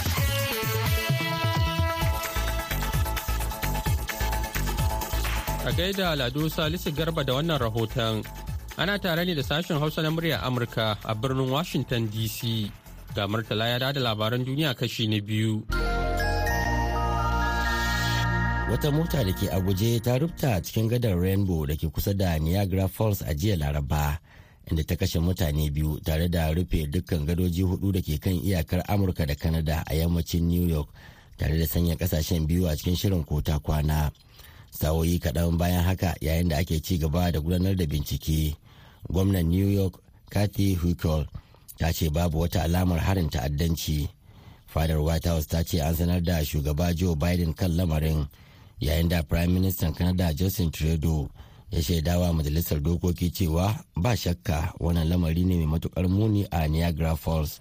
A 5.63 5.71
gaida 5.71 6.15
Lado 6.17 6.49
Salisu 6.49 6.89
Garba 6.91 7.23
da 7.23 7.33
wannan 7.37 7.59
rahoton. 7.59 8.23
Ana 8.77 8.97
tare 8.97 9.25
ne 9.25 9.35
da 9.35 9.43
sashen 9.43 9.77
Hausa 9.79 10.01
na 10.01 10.09
muryar 10.09 10.41
Amurka 10.43 10.97
a 11.05 11.13
birnin 11.13 11.51
Washington 11.51 12.07
DC. 12.09 12.71
Ga 13.13 13.27
Murtala 13.27 13.69
ya 13.69 13.77
da 13.79 13.93
labaran 14.01 14.43
duniya 14.45 14.73
kashi 14.73 15.07
na 15.07 15.21
biyu. 15.21 15.61
Wata 18.71 18.91
mota 18.91 19.23
da 19.23 19.31
ke 19.37 19.47
a 19.53 19.61
guje 19.61 20.01
ta 20.01 20.17
rufta 20.17 20.57
cikin 20.65 20.89
gadar 20.89 21.13
Rainbow 21.21 21.65
da 21.67 21.75
ke 21.75 21.93
kusa 21.93 22.17
da 22.17 22.39
Niagara 22.39 22.87
Falls 22.87 23.21
a 23.21 23.35
jiya 23.35 23.55
Laraba, 23.59 24.17
inda 24.65 24.81
ta 24.83 24.95
kashe 24.95 25.19
mutane 25.21 25.69
biyu 25.69 25.99
tare 26.03 26.27
da 26.27 26.49
rufe 26.49 26.89
dukkan 26.89 27.27
gadoji 27.27 27.61
huɗu 27.61 27.93
da 27.93 28.01
ke 28.01 28.17
kan 28.17 28.33
iyakar 28.33 28.81
Amurka 28.89 29.27
da 29.27 29.35
Canada 29.35 29.83
a 29.85 29.93
yammacin 29.93 30.41
New 30.47 30.65
York. 30.65 30.89
tare 31.41 31.57
da 31.57 31.65
sanya 31.67 31.95
ƙasashen 31.97 32.45
biyu 32.47 32.67
a 32.69 32.75
cikin 32.77 32.95
shirin 32.95 33.23
kota 33.25 33.57
kwana 33.59 34.11
sa'o'i 34.71 35.19
kaɗan 35.19 35.57
bayan 35.57 35.83
haka 35.83 36.15
yayin 36.21 36.49
da 36.49 36.57
ake 36.57 36.79
ci 36.81 36.97
gaba 36.97 37.31
da 37.31 37.39
gudanar 37.39 37.75
da 37.75 37.85
bincike. 37.85 38.55
Gwamnan 39.11 39.47
new 39.49 39.67
york 39.67 39.99
kathy 40.29 40.75
huckel 40.75 41.27
ta 41.77 41.91
ce 41.91 42.09
babu 42.09 42.39
wata 42.39 42.63
alamar 42.63 42.99
harin 42.99 43.29
ta'addanci. 43.29 44.07
Fadar 44.67 45.03
white 45.03 45.25
house 45.25 45.45
ta 45.47 45.63
ce 45.63 45.79
an 45.81 45.93
sanar 45.95 46.23
da 46.23 46.39
shugaba 46.43 46.95
joe 46.95 47.15
biden 47.15 47.53
kan 47.53 47.75
lamarin 47.75 48.27
yayin 48.79 49.09
da 49.09 49.21
prime 49.23 49.53
minister 49.53 49.91
canada 49.91 50.33
justin 50.33 50.71
trudeau 50.71 51.29
ya 51.71 51.81
shaidawa 51.81 52.33
majalisar 52.33 52.79
dokoki 52.79 53.31
cewa 53.31 53.75
ba 53.95 54.15
shakka 54.15 54.73
wannan 54.79 55.07
lamari 55.09 55.43
ne 55.45 55.55
mai 55.65 55.77
matuƙar 55.79 56.07
muni 56.09 56.45
a 56.51 56.67
niagara 56.67 57.15
falls. 57.17 57.59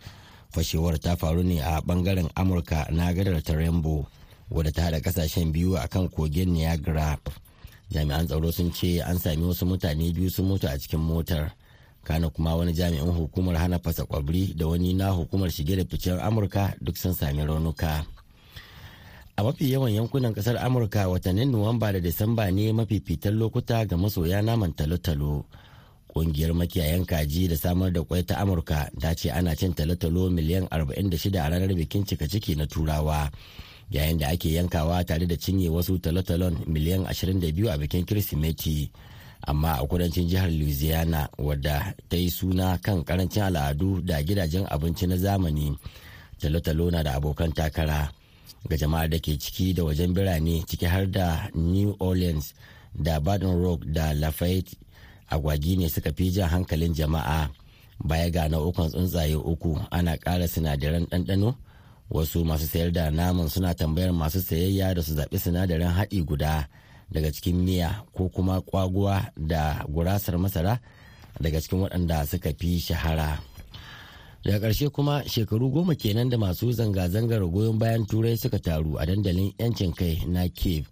Fashewar 0.53 0.99
ta 0.99 1.15
faru 1.17 1.43
ne 1.43 1.61
a 1.61 1.81
ɓangaren 1.81 2.31
amurka 2.35 2.87
na 2.91 3.13
gadar 3.13 3.43
ta 3.43 3.55
rainbow 3.55 4.07
wadda 4.51 4.73
ta 4.73 4.83
hada 4.83 4.99
ƙasashen 5.01 5.53
biyu 5.53 5.77
a 5.79 5.87
kan 5.89 6.09
kogin 6.09 6.51
niagara. 6.53 7.19
Jami'an 7.91 8.27
tsaro 8.27 8.51
sun 8.53 8.73
ce 8.73 9.01
an 9.03 9.19
sami 9.19 9.43
wasu 9.47 9.67
mutane 9.67 10.13
biyu 10.13 10.31
sun 10.31 10.47
mutu 10.47 10.67
a 10.67 10.79
cikin 10.79 10.99
motar. 11.01 11.53
Kana 12.05 12.31
kuma 12.31 12.57
wani 12.57 12.73
jami'in 12.73 13.07
hukumar 13.15 13.57
hana 13.57 13.79
fasa 13.79 14.05
kwabri 14.07 14.55
da 14.57 14.67
wani 14.67 14.95
na 14.95 15.11
hukumar 15.11 15.51
shige 15.51 15.77
da 15.77 15.85
ficen 15.85 16.19
amurka 16.19 16.75
duk 16.83 16.97
sun 16.97 17.15
sami 17.15 17.43
raunuka. 17.47 18.05
A 19.37 19.43
mafi 19.43 19.71
yawan 19.73 19.93
yankunan 19.95 20.35
ƙasar 20.35 20.57
amurka 20.59 21.09
watannin 21.09 21.51
nuwamba 21.51 21.93
da 21.93 22.01
disamba 22.01 22.51
ne 22.51 22.73
mafifitan 22.73 23.35
lokuta 23.39 23.87
ga 23.87 23.97
masoya 23.97 24.43
naman 24.43 24.73
talo-talo. 24.75 25.45
Kungiyar 26.11 26.55
makiyayan 26.55 27.07
kaji 27.07 27.49
da 27.49 27.57
samar 27.57 27.91
da 27.93 28.03
kwai 28.03 28.23
ta 28.27 28.35
amurka 28.43 28.91
ta 29.01 29.15
ce 29.15 29.31
ana 29.31 29.55
cin 29.55 29.75
talo-talo 29.75 30.27
miliyan 30.31 30.67
46 30.71 31.39
a 31.39 31.49
ranar 31.51 31.71
bikin 31.75 32.03
cika 32.05 32.27
ciki 32.27 32.55
na 32.59 32.67
turawa. 32.67 33.31
Yayin 33.91 34.19
da 34.19 34.29
ake 34.29 34.53
yankawa 34.53 35.05
tare 35.05 35.27
da 35.27 35.37
cinye 35.37 35.69
wasu 35.69 35.99
talotalon 35.99 36.57
miliyan 36.67 37.03
22 37.05 37.71
a 37.71 37.79
bikin 37.79 38.05
kirsimeti. 38.07 38.91
Amma 39.47 39.73
a 39.81 39.87
kudancin 39.87 40.29
jihar 40.29 40.51
louisiana 40.51 41.29
wadda 41.39 41.95
ta 42.09 42.17
yi 42.17 42.31
suna 42.31 42.79
kan 42.79 43.03
ƙarancin 43.05 43.43
al'adu 43.43 44.01
da 44.05 44.23
gidajen 44.23 44.67
abinci 44.71 45.07
na 45.07 45.17
zamani 45.17 45.77
talotalo 46.41 46.91
na 46.91 47.03
da 47.03 47.15
abokan 47.17 47.53
takara. 47.53 48.13
Ga 48.69 48.77
jama'ar 48.77 49.09
da 49.09 49.19
ke 49.19 49.39
ciki 49.41 49.73
da 49.75 49.83
wajen 49.85 50.13
birane 50.15 50.63
ciki 50.69 50.87
har 50.87 51.07
da 51.07 51.49
new 51.55 51.97
orleans 51.99 52.55
da 52.95 53.19
baton 53.21 53.57
rock 53.63 53.81
da 53.89 54.13
lafayette 54.15 54.77
agwagi 55.31 55.77
ne 55.77 55.89
suka 55.89 56.13
fi 56.13 56.31
jan 56.31 56.49
hankalin 56.49 56.95
jama'a. 56.95 57.49
Baya 58.05 58.31
ga 58.31 58.49
nau'ukan 58.49 58.89
tsuntsaye 58.93 59.35
uku 59.37 59.81
ana 59.91 60.17
ƙara 60.17 60.47
sinadaran 60.49 61.05
ɗanɗano 61.11 61.55
wasu 62.11 62.45
masu 62.45 62.67
sayar 62.67 62.91
da 62.93 63.11
naman 63.11 63.49
suna 63.49 63.75
tambayar 63.75 64.13
masu 64.13 64.41
sayayya 64.43 64.95
da 64.95 65.03
su 65.03 65.15
zaɓi 65.15 65.39
sinadarin 65.39 65.89
haɗi 65.95 66.23
guda 66.27 66.69
daga 67.11 67.31
cikin 67.33 67.57
miya 67.65 68.03
ko 68.13 68.29
kuma 68.29 68.61
kwaguwa 68.61 69.31
da 69.37 69.85
gurasar 69.89 70.39
masara 70.39 70.81
daga 71.41 71.61
cikin 71.61 71.79
waɗanda 71.81 72.27
suka 72.27 72.53
fi 72.59 72.79
shahara. 72.81 73.39
Daga 74.45 74.59
ƙarshe 74.69 74.89
kuma 74.91 75.23
shekaru 75.27 75.71
goma 75.71 75.95
kenan 75.95 76.29
da 76.31 76.37
masu 76.39 76.73
zanga-zangar 76.73 77.47
goyon 77.53 77.79
bayan 77.79 78.07
turai 78.07 78.37
suka 78.39 78.59
taru 78.59 78.97
a 78.99 79.07
dandalin 79.07 79.53
'yancin 79.59 79.93
kai 79.95 80.25
na 80.27 80.49
kiev 80.49 80.87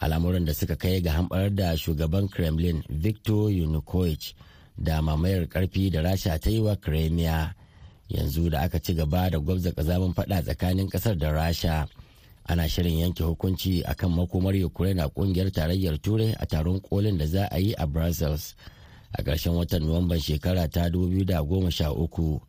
al'amuran 0.00 0.44
da 0.46 0.52
suka 0.54 0.76
kai 0.76 1.00
ga 1.00 1.10
hamɓarar 1.12 1.54
da 1.54 1.76
shugaban 1.76 2.28
kremlin 2.30 2.82
victor 2.88 3.50
yanukovych 3.50 4.34
da 4.78 5.00
mamayar 5.02 5.46
ƙarfi 5.48 5.90
da 5.90 6.00
rasha 6.02 6.38
ta 6.38 6.50
yi 6.50 6.60
wa 6.60 6.76
crimea. 6.76 7.54
Yanzu 8.08 8.50
da 8.50 8.60
aka 8.60 8.78
ci 8.80 8.94
gaba 8.94 9.30
da 9.30 9.38
gwabza 9.38 9.72
kazamin 9.72 10.12
fada 10.14 10.42
tsakanin 10.42 10.88
ƙasar 10.88 11.16
da 11.18 11.30
rasha. 11.32 11.88
Ana 12.46 12.68
shirin 12.68 12.98
yanke 12.98 13.22
hukunci 13.24 13.82
akan 13.84 14.10
makomar 14.10 14.54
ukraine 14.64 15.00
a 15.02 15.08
ƙungiyar 15.08 15.50
tarayyar 15.50 15.96
turai 16.02 16.34
a 16.38 16.46
taron 16.46 16.80
kolin 16.80 17.18
da 17.18 17.26
za 17.26 17.48
a 17.50 17.58
yi 17.58 17.72
a 17.78 17.86
brussels 17.86 18.54
a 19.18 19.22
ƙarshen 19.22 19.54
watan 19.56 19.82
nuwamban 19.82 20.20
shekara 20.20 20.68
ta 20.70 20.88
2013 20.88 22.40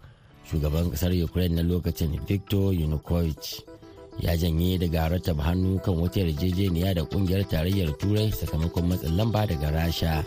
shugaban 0.52 0.92
ƙasar 0.92 1.12
ukraine 1.24 1.56
na 1.56 1.62
lokacin 1.64 2.20
victor 2.28 2.74
yanukovych 2.74 3.64
ya 4.20 4.36
janye 4.38 4.78
daga 4.78 5.10
rattaba 5.10 5.44
hannu 5.44 5.80
kan 5.80 5.96
wata 5.96 6.20
yarjejeniya 6.20 6.94
da 6.94 7.02
ƙungiyar 7.06 7.48
tarayyar 7.48 7.98
turai 7.98 8.32
sakamakon 8.32 8.88
matsin 8.88 9.16
lamba 9.18 9.48
daga 9.48 9.72
rasha. 9.72 10.24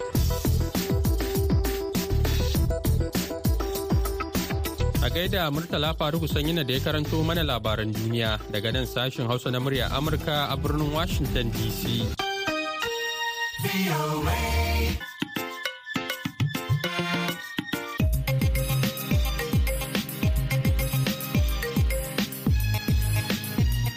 A 5.09 5.11
gaida 5.11 5.43
murtala 5.51 5.91
faruku 5.99 6.29
sanyina 6.29 6.63
da 6.69 6.75
ya 6.77 6.81
karanto 6.85 7.25
mana 7.25 7.41
labaran 7.51 7.89
duniya 7.97 8.31
daga 8.53 8.69
nan 8.77 8.85
sashen 8.85 9.25
hausa 9.31 9.49
na 9.51 9.59
murya 9.59 9.89
amurka 9.99 10.37
a 10.53 10.57
birnin 10.63 10.93
washington 10.93 11.49
dc 11.57 11.81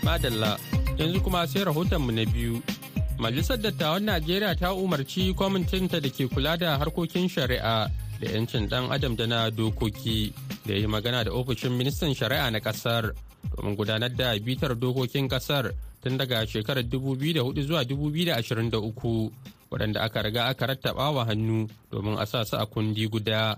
madalla 0.07 0.51
yanzu 0.97 1.19
kuma 1.25 1.43
sai 1.47 1.63
rahotonmu 1.67 2.11
na 2.15 2.23
biyu. 2.25 2.61
Majalisar 3.19 3.57
dattawan 3.59 4.03
najeriya 4.07 4.55
ta 4.55 4.71
umarci 4.73 5.33
kwamitinta 5.35 5.99
da 5.99 6.09
ke 6.09 6.31
kula 6.31 6.55
da 6.57 6.79
harkokin 6.79 7.27
shari'a 7.27 7.91
da 8.21 8.25
'yancin 8.31 8.69
dan 8.71 8.87
adam 8.95 9.15
da 9.19 9.27
na 9.27 9.49
dokoki. 9.51 10.31
Da 10.65 10.73
yi 10.73 10.87
magana 10.87 11.23
da 11.23 11.31
ofishin 11.31 11.71
ministan 11.77 12.13
shari'a 12.13 12.51
na 12.51 12.59
ƙasar 12.59 13.13
domin 13.57 13.75
gudanar 13.75 14.09
da 14.15 14.37
bitar 14.39 14.75
dokokin 14.75 15.27
ƙasar 15.29 15.71
tun 16.01 16.17
daga 16.17 16.45
shekarar 16.45 16.83
2004 16.83 17.61
zuwa 17.65 17.83
2023 17.83 19.31
waɗanda 19.71 20.01
aka 20.03 20.21
riga 20.21 20.45
aka 20.51 20.65
rattaba 20.67 21.11
wa 21.11 21.25
hannu 21.25 21.67
domin 21.91 22.17
a 22.19 22.25
sa 22.25 22.43
su 22.43 22.57
a 22.57 22.65
kundi 22.65 23.07
guda. 23.07 23.55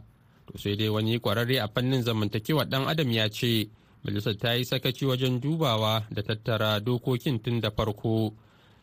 To 0.51 0.57
sai 0.59 0.75
dai 0.75 0.89
wani 0.89 1.19
kwararre 1.19 1.57
a 1.59 1.67
fannin 1.67 2.03
zamantakewar 2.03 2.67
dan 2.69 2.85
adam 2.87 3.09
ya 3.11 3.29
ce 3.29 3.69
majalisar 4.03 4.35
ta 4.37 4.53
yi 4.53 4.65
sakaci 4.65 5.05
wajen 5.05 5.39
dubawa 5.39 6.03
da 6.11 6.21
tattara 6.21 6.79
dokokin 6.79 7.39
tun 7.41 7.59
da 7.59 7.71
farko 7.71 8.33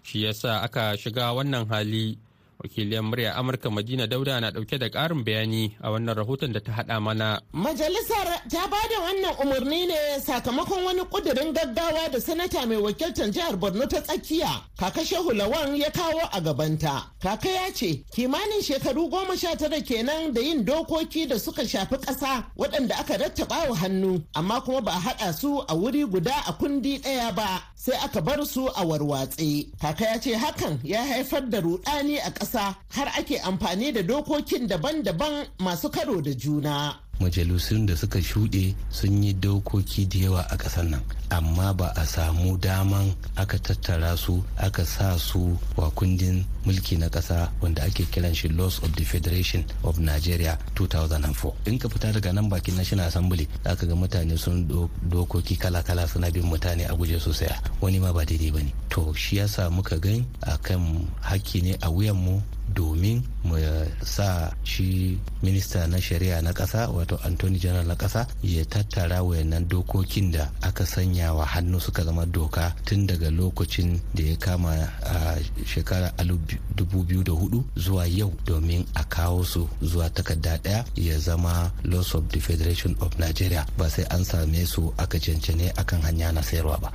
shi 0.03 0.25
yasa 0.25 0.61
aka 0.63 0.97
shiga 0.97 1.33
wannan 1.37 1.69
hali. 1.69 2.19
Wakiliyar 2.63 3.03
murya 3.03 3.35
amurka 3.37 3.71
madina 3.71 4.07
dauda 4.07 4.41
na 4.41 4.51
ɗauke 4.51 4.79
da 4.79 4.89
karin 4.91 5.25
bayani 5.25 5.77
a 5.81 5.91
wannan 5.91 6.15
rahoton 6.17 6.53
da 6.53 6.61
ta 6.61 6.73
hada 6.73 7.01
mana. 7.01 7.41
Majalisar 7.53 8.29
ta 8.53 8.69
ba 8.69 8.77
da 8.91 8.99
wannan 9.01 9.35
umarni 9.43 9.87
ne 9.89 10.21
sakamakon 10.21 10.85
wani 10.85 11.01
kudirin 11.13 11.53
gaggawa 11.57 12.11
da 12.13 12.21
sanata 12.21 12.67
mai 12.69 12.77
wakiltar 12.77 13.31
jihar 13.33 13.57
borno 13.57 13.87
ta 13.89 14.01
tsakiya 14.01 14.51
kaka 14.79 15.01
shehu 15.05 15.33
lawan 15.33 15.75
ya 15.77 15.91
kawo 15.91 16.21
a 16.33 16.41
gabanta. 16.41 16.95
Kaka 17.23 17.49
ya 17.49 17.73
ce 17.73 18.05
kimanin 18.15 18.61
shekaru 18.63 19.09
goma 19.09 19.37
sha 19.37 19.57
tara 19.57 19.81
kenan 19.81 20.33
da 20.35 20.41
yin 20.41 20.65
dokoki 20.65 21.27
da 21.29 21.39
suka 21.39 21.63
shafi 21.63 21.97
ƙasa 21.97 22.45
waɗanda 22.57 23.01
aka 23.01 23.17
rattaba 23.17 23.69
wa 23.71 23.77
hannu 23.77 24.23
amma 24.35 24.61
kuma 24.61 24.81
ba 24.83 24.93
a 24.93 25.01
haɗa 25.01 25.33
su 25.33 25.65
a 25.69 25.75
wuri 25.75 26.05
guda 26.05 26.35
a 26.47 26.53
kundi 26.53 26.99
ɗaya 27.01 27.35
ba 27.35 27.63
sai 27.75 27.97
aka 28.05 28.21
bar 28.21 28.45
su 28.45 28.67
a 28.69 28.85
warwatse. 28.85 29.73
Kaka 29.81 30.05
ya 30.05 30.19
ce 30.21 30.33
hakan 30.37 30.81
ya 30.85 31.01
haifar 31.05 31.49
da 31.49 31.61
rudani 31.61 32.19
a 32.21 32.31
ƙasa 32.31 32.50
ƙasa 32.51 32.75
har 32.91 33.09
ake 33.19 33.39
amfani 33.41 33.93
da 33.93 34.03
dokokin 34.03 34.67
daban-daban 34.69 35.47
masu 35.59 35.89
karo 35.91 36.21
da 36.21 36.31
juna. 36.35 36.95
Majalisun 37.21 37.87
da 37.87 37.97
suka 37.97 38.19
shuɗe 38.19 38.75
sun 38.91 39.23
yi 39.23 39.33
dokoki 39.35 40.07
da 40.09 40.19
yawa 40.19 40.43
a 40.51 40.57
ƙasar 40.57 40.89
nan 40.89 41.01
amma 41.31 41.73
ba 41.75 41.93
a 41.97 42.05
samu 42.07 42.57
daman 42.59 43.15
aka 43.37 43.59
tattara 43.59 44.17
su 44.17 44.43
aka 44.59 44.85
sa 44.85 45.17
su 45.19 45.57
wa 45.77 45.91
kundin 45.91 46.45
mulki 46.67 46.99
na 46.99 47.09
ƙasa 47.09 47.49
wanda 47.61 47.83
ake 47.85 48.05
kiran 48.11 48.35
shi 48.35 48.49
laws 48.49 48.79
of 48.83 48.91
the 48.97 49.05
federation 49.05 49.65
of 49.85 49.99
nigeria 49.99 50.59
2004 50.75 51.55
in 51.67 51.79
ka 51.79 51.89
fita 51.89 52.13
daga 52.13 52.33
nan 52.35 52.49
bakin 52.49 52.77
national 52.77 53.07
assembly 53.07 53.47
aka 53.65 53.87
ga 53.87 53.95
mutane 53.95 54.39
sun 54.39 54.67
dokoki 55.09 55.57
kala-kala 55.59 56.09
suna 56.09 56.31
bin 56.31 56.43
mutane 56.49 56.89
a 56.89 56.95
guje 56.97 57.21
sosai 57.21 57.53
wani 57.81 57.99
ma 58.01 58.13
ba 58.13 58.25
daidai 58.25 58.51
ba 58.53 58.59
ne. 58.63 58.73
To 58.91 59.13
shi 59.15 59.37
yasa 59.39 59.71
muka 59.71 59.99
gan 59.99 60.25
akan 60.43 61.07
hakki 61.23 61.63
ne 61.63 61.73
a 61.83 61.89
wuyanmu 61.91 62.43
domin 62.75 63.23
mu 63.45 63.57
sa 64.05 64.51
shi 64.65 65.19
minista 65.43 65.87
na 65.89 65.99
shari'a 66.01 66.43
na 66.43 66.53
ƙasa 66.53 66.89
wato 66.93 67.17
antony 67.25 67.59
general 67.59 67.87
na 67.87 67.95
ƙasa 67.97 68.27
ya 68.43 68.65
tattara 68.65 69.23
wayannan 69.23 69.69
dokokin 69.69 70.31
da 70.33 70.51
aka 70.63 70.85
sanya 70.87 71.35
wa 71.35 71.45
hannu 71.45 71.81
suka 71.81 72.05
zama 72.05 72.27
doka 72.27 72.75
tun 72.85 73.07
daga 73.07 73.31
lokacin 73.31 74.01
da 74.15 74.23
ya 74.23 74.37
kama 74.37 74.73
a 75.05 75.37
shekara 75.65 76.13
2004 76.19 77.63
zuwa 77.77 78.05
yau 78.07 78.33
domin 78.45 78.85
a 78.95 79.05
kawo 79.05 79.45
su 79.45 79.69
zuwa 79.83 80.11
takarda 80.11 80.57
ɗaya 80.63 80.85
ya 80.97 81.19
zama 81.19 81.73
laws 81.85 82.15
of 82.15 82.29
the 82.29 82.41
federation 82.41 82.97
of 83.01 83.19
nigeria. 83.19 83.67
Ba 83.79 83.89
sai 83.91 84.05
an 84.11 84.25
same 84.25 84.67
su 84.67 84.93
aka 84.99 85.19
cancane 85.19 85.73
akan 85.77 86.01
hanya 86.03 86.33
na 86.33 86.41
sayarwa 86.43 86.81
ba. 86.81 86.91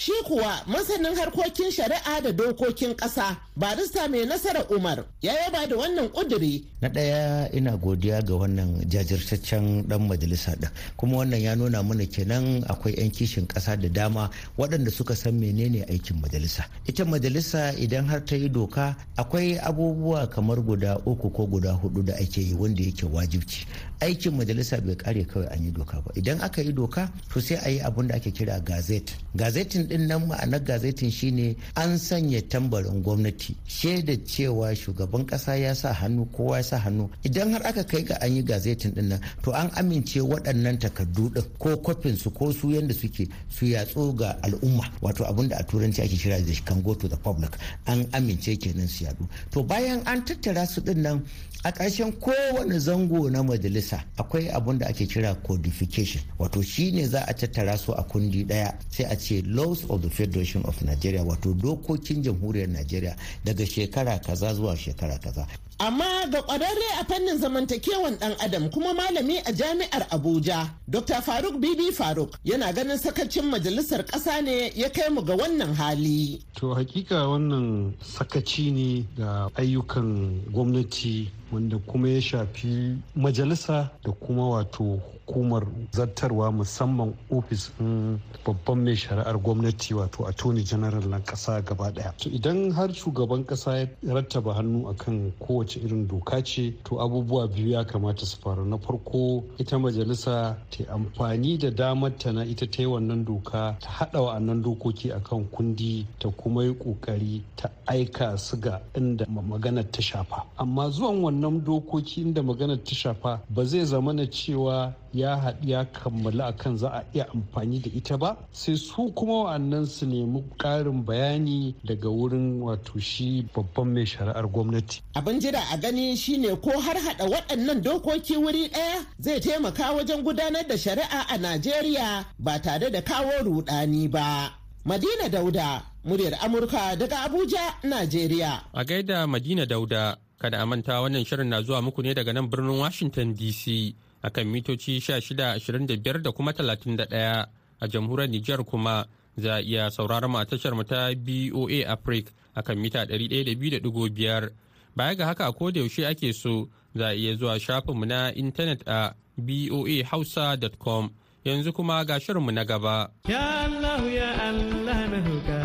Shi 0.00 0.12
kuwa 0.24 0.60
masanin 0.66 1.14
harkokin 1.14 1.70
shari'a 1.70 2.20
da 2.24 2.32
dokokin 2.32 2.94
ƙasa 2.96 3.36
barista 3.56 4.08
mai 4.08 4.24
nasara 4.24 4.64
Umar 4.70 5.04
ya 5.22 5.32
yaba 5.34 5.66
da 5.68 5.76
wannan 5.76 6.08
ƙuduri. 6.08 6.64
Na 6.80 6.88
ɗaya 6.88 7.52
ina 7.52 7.76
godiya 7.76 8.22
ga 8.24 8.32
wannan 8.34 8.80
jajirtaccen 8.88 9.84
ɗan 9.88 10.08
majalisa 10.08 10.56
ɗin 10.56 10.70
kuma 10.96 11.16
wannan 11.18 11.40
ya 11.42 11.54
nuna 11.54 11.82
mana 11.82 12.06
kenan 12.06 12.64
akwai 12.68 12.94
'yan 12.96 13.10
kishin 13.10 13.46
ƙasa 13.46 13.76
da 13.76 13.88
dama 13.88 14.30
waɗanda 14.56 14.90
suka 14.90 15.14
san 15.14 15.34
menene 15.38 15.84
aikin 15.84 16.16
majalisa. 16.22 16.64
Ita 16.88 17.04
majalisa 17.04 17.76
idan 17.76 18.06
har 18.08 18.24
ta 18.24 18.36
yi 18.36 18.48
doka 18.48 18.96
akwai 19.18 19.58
abubuwa 19.60 20.30
kamar 20.30 20.62
guda 20.64 20.96
uku 21.04 21.28
ko 21.30 21.44
guda 21.46 21.76
huɗu 21.76 22.04
da 22.06 22.14
ake 22.16 22.40
yi 22.40 22.54
wanda 22.54 22.82
yake 22.82 23.04
wajibci. 23.04 23.66
Aikin 24.00 24.32
majalisa 24.32 24.80
bai 24.80 24.96
kare 24.96 25.24
kawai 25.28 25.52
an 25.52 25.62
yi 25.62 25.70
doka 25.70 26.00
ba. 26.00 26.08
Idan 26.16 26.40
aka 26.40 26.62
yi 26.64 26.72
doka 26.72 27.12
to 27.30 27.40
sai 27.40 27.60
a 27.60 27.68
yi 27.68 27.78
abun 27.80 28.08
da 28.08 28.14
ake 28.16 28.32
kira 28.32 28.56
gazet. 28.64 29.12
Gazetin 29.36 29.89
ɗin 29.90 30.06
nan 30.06 30.26
ma'anar 30.30 30.62
gazetin 30.64 31.10
shine 31.10 31.56
an 31.76 31.98
sanya 31.98 32.40
tambarin 32.48 33.02
gwamnati. 33.02 33.56
Shaida 33.66 34.14
cewa 34.24 34.70
shugaban 34.74 35.26
kasa 35.26 35.56
ya 35.58 35.74
sa 35.74 35.92
hannu 35.92 36.24
kowa 36.30 36.56
ya 36.58 36.62
sa 36.62 36.78
hannu. 36.78 37.10
Idan 37.24 37.52
har 37.52 37.66
aka 37.66 37.82
kai 37.84 38.02
ga 38.06 38.14
an 38.22 38.36
yi 38.36 38.42
gazetin 38.42 38.92
ɗin 38.94 39.08
nan 39.08 39.20
to 39.42 39.50
an 39.52 39.70
amince 39.74 40.20
waɗannan 40.22 40.78
takardu 40.78 41.28
din 41.34 41.42
ko 41.58 41.76
kwafin 41.76 42.16
su 42.16 42.30
ko 42.30 42.52
su 42.52 42.70
yanda 42.70 42.94
suke 42.94 43.26
su 43.50 43.66
yatsu 43.66 44.14
ga 44.16 44.36
al'umma. 44.42 44.86
Wato 45.02 45.24
abin 45.26 45.48
da 45.48 45.56
a 45.58 45.64
turanci 45.64 46.02
ake 46.02 46.16
kira 46.16 46.38
da 46.40 46.52
kan 46.64 46.80
go 46.82 46.94
to 46.94 47.08
the 47.08 47.16
public. 47.16 47.50
An 47.86 48.04
amince 48.12 48.56
kenan 48.60 48.86
su 48.88 49.04
yadu. 49.04 49.26
To 49.50 49.62
bayan 49.64 50.02
an 50.06 50.22
tattara 50.24 50.66
su 50.66 50.80
ɗin 50.80 51.02
nan 51.02 51.24
a 51.64 51.70
ƙarshen 51.72 52.12
kowane 52.18 52.78
zango 52.78 53.30
na 53.30 53.42
majalisa 53.42 54.02
akwai 54.16 54.48
abun 54.50 54.78
da 54.78 54.86
ake 54.86 55.06
kira 55.06 55.34
codification. 55.34 56.22
Wato 56.38 56.62
shine 56.62 57.06
za 57.06 57.24
a 57.28 57.34
tattara 57.34 57.76
su 57.76 57.92
a 57.92 58.02
kundi 58.02 58.44
ɗaya 58.46 58.74
sai 58.88 59.04
a 59.10 59.16
ce 59.16 59.42
laws 59.46 59.84
of 59.90 60.00
the 60.02 60.08
federation 60.10 60.62
of 60.64 60.80
nigeria 60.82 61.22
wato 61.22 61.52
dokokin 61.54 62.22
jamhuriyar 62.22 62.68
nigeria 62.68 63.16
daga 63.44 63.66
shekara 63.66 64.18
kaza 64.18 64.54
zuwa 64.54 64.76
shekara 64.76 65.18
kaza. 65.18 65.46
Amma 65.78 66.26
ga 66.30 66.42
kwararre 66.42 67.00
a 67.00 67.04
fannin 67.04 67.38
zamantakewan 67.38 68.18
dan 68.20 68.32
adam 68.40 68.68
kuma 68.70 68.92
malami 68.94 69.38
a 69.46 69.52
jami'ar 69.52 70.06
abuja 70.10 70.68
dr 70.88 71.22
faruk 71.22 71.56
bibi 71.60 71.90
faruk 71.92 72.36
yana 72.44 72.72
ganin 72.72 72.98
sakacin 72.98 73.44
majalisar 73.48 74.04
ƙasa 74.04 74.42
ne 74.44 74.70
ya 74.74 74.88
kai 74.90 75.08
mu 75.10 75.22
ga 75.24 75.36
wannan 75.36 75.74
hali. 75.74 76.42
To 76.56 76.74
hakika 76.74 77.24
wannan 77.28 77.94
sakaci 78.02 78.72
ne 78.72 79.06
ga 79.16 79.48
ayyukan 79.56 80.44
gwamnati 80.52 81.30
wanda 81.52 81.78
kuma 81.78 82.08
ya 82.08 82.20
shafi 82.22 82.96
majalisa 83.16 83.90
da 84.04 84.12
kuma 84.12 84.48
wato 84.48 84.98
hukumar 85.30 85.66
zartarwa 85.92 86.52
musamman 86.52 87.14
ofis 87.30 87.70
ɗin 87.78 88.18
babban 88.44 88.84
mai 88.84 88.96
shari'ar 88.96 89.38
gwamnati 89.38 89.94
wato 89.94 90.26
attorney 90.26 90.62
general 90.64 91.08
na 91.08 91.18
ƙasa 91.20 91.62
gaba 91.64 91.90
ɗaya. 91.92 92.12
To 92.18 92.28
idan 92.30 92.72
har 92.72 92.88
shugaban 92.92 93.44
ƙasa 93.46 93.78
ya 93.78 94.14
rattaba 94.14 94.54
hannu 94.54 94.88
akan 94.88 95.32
kowace 95.38 95.76
irin 95.84 96.08
doka 96.08 96.42
ce 96.42 96.74
to 96.84 96.96
abubuwa 97.00 97.46
biyu 97.48 97.70
ya 97.70 97.84
kamata 97.84 98.26
su 98.26 98.36
faru. 98.42 98.64
Na 98.64 98.76
farko 98.78 99.44
ita 99.58 99.78
majalisa 99.78 100.56
ta 100.70 100.84
amfani 100.94 101.58
da 101.58 101.70
damar 101.70 102.10
ta 102.18 102.32
na 102.32 102.42
ita 102.42 102.66
ta 102.66 102.82
yi 102.82 102.86
wannan 102.88 103.24
doka 103.24 103.76
ta 103.80 103.88
haɗa 103.88 104.20
wa'annan 104.22 104.62
dokoki 104.62 105.12
akan 105.12 105.44
kundi 105.52 106.06
ta 106.18 106.28
kuma 106.30 106.64
yi 106.64 106.74
ƙoƙari 106.74 107.42
ta 107.56 107.70
aika 107.86 108.36
su 108.38 108.56
ga 108.58 108.80
inda 108.96 109.26
maganar 109.26 109.84
ta 109.92 110.02
shafa. 110.02 110.42
Amma 110.58 110.90
zuwan 110.90 111.22
wannan 111.22 111.62
dokoki 111.64 112.22
inda 112.24 112.42
maganar 112.42 112.82
ta 112.82 112.94
shafa 112.94 113.40
ba 113.48 113.64
zai 113.64 113.84
zama 113.84 114.12
na 114.12 114.24
cewa 114.26 114.92
ya 115.12 115.36
haɗu 115.36 115.68
ya 115.68 115.84
kammala 115.84 116.46
akan 116.46 116.76
za 116.76 116.88
a 116.92 117.04
iya 117.14 117.26
amfani 117.34 117.78
da 117.80 117.90
ita 117.94 118.16
ba 118.18 118.36
sai 118.52 118.76
su 118.76 119.12
kuma 119.14 119.44
wa'annan 119.44 119.86
su 119.86 120.06
nemi 120.06 120.42
ƙarin 120.58 121.04
bayani 121.04 121.74
daga 121.84 122.08
wurin 122.08 122.60
wato 122.62 122.98
shi 123.00 123.42
babban 123.54 123.94
mai 123.94 124.04
shari'ar 124.06 124.46
gwamnati. 124.48 125.00
Abin 125.14 125.40
jira 125.40 125.60
a 125.72 125.78
gani 125.78 126.16
shine 126.16 126.56
ko 126.56 126.70
har 126.80 126.96
haɗa 126.96 127.24
waɗannan 127.30 127.82
dokoki 127.82 128.36
wuri 128.36 128.68
ɗaya 128.68 129.04
zai 129.18 129.40
taimaka 129.40 129.92
wajen 129.92 130.22
gudanar 130.24 130.66
da 130.68 130.76
shari'a 130.76 131.26
a 131.28 131.38
Najeriya 131.38 132.24
ba 132.38 132.58
tare 132.62 132.90
da 132.90 133.00
kawo 133.02 133.42
rudani 133.44 134.08
ba. 134.10 134.52
Madina 134.84 135.28
Dauda, 135.28 135.82
muryar 136.04 136.34
Amurka 136.40 136.96
daga 136.96 137.28
Abuja, 137.28 137.74
Najeriya. 137.84 138.64
A 138.72 138.84
gaida 138.84 139.26
Madina 139.26 139.66
Dauda, 139.66 140.16
kada 140.40 140.62
a 140.62 140.66
manta 140.66 140.92
wannan 141.04 141.24
shirin 141.26 141.48
na 141.48 141.60
zuwa 141.62 141.82
muku 141.82 142.02
ne 142.02 142.14
daga 142.14 142.32
nan 142.32 142.48
birnin 142.48 142.78
Washington 142.78 143.34
DC. 143.34 143.94
Akan 144.22 144.46
mitoci 144.46 145.00
1625 145.00 146.22
da 146.22 146.32
kuma 146.32 146.52
31 146.52 147.46
a 147.80 147.86
jamhuriyar 147.88 148.28
Nijar 148.30 148.64
kuma 148.64 149.06
za 149.36 149.54
a 149.56 149.60
iya 149.62 149.90
sauraron 149.90 150.36
a 150.36 150.44
tashar 150.44 150.74
mu 150.74 150.84
ta 150.84 151.10
BOA 151.14 151.86
Africa 151.88 152.32
akan 152.56 152.76
mita 152.78 153.04
102.5 153.04 154.50
baya 154.96 155.14
ga 155.14 155.26
haka 155.26 155.52
ko 155.52 155.70
da 155.70 155.80
yaushe 155.80 156.06
ake 156.06 156.32
so 156.32 156.68
za 156.94 157.06
a 157.08 157.14
iya 157.14 157.34
zuwa 157.36 157.60
shafinmu 157.60 158.04
na 158.06 158.34
intanet 158.34 158.82
a 158.88 159.14
boahausa.com 159.38 161.10
yanzu 161.44 161.72
kuma 161.72 162.04
ga 162.04 162.20
shirinmu 162.20 162.50
na 162.52 162.64
gaba. 162.64 163.10
Ya 163.28 163.64
Allah 163.64 164.00
ya 164.12 164.30
Allah 164.48 165.00
na 165.08 165.18
roƙa. 165.24 165.60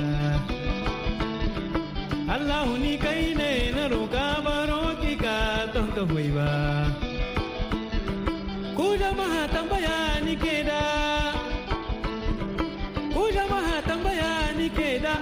Allah 2.30 2.68
ni 2.80 2.98
kai 2.98 3.34
ne 3.36 3.72
na 3.72 3.88
roƙa 3.90 4.44
baro 4.44 4.96
ki 5.02 5.16
ka 5.18 5.68
don 5.74 5.88
ka 5.92 6.04
ba. 6.06 6.85
Tambaya 9.56 9.98
ni 10.26 10.36
ke 10.44 10.56
da 10.70 10.82
ku 13.16 13.24
jama'a 13.36 13.76
tambaya 13.88 14.32
ni 14.60 14.68
ke 14.78 14.90
da 15.06 15.16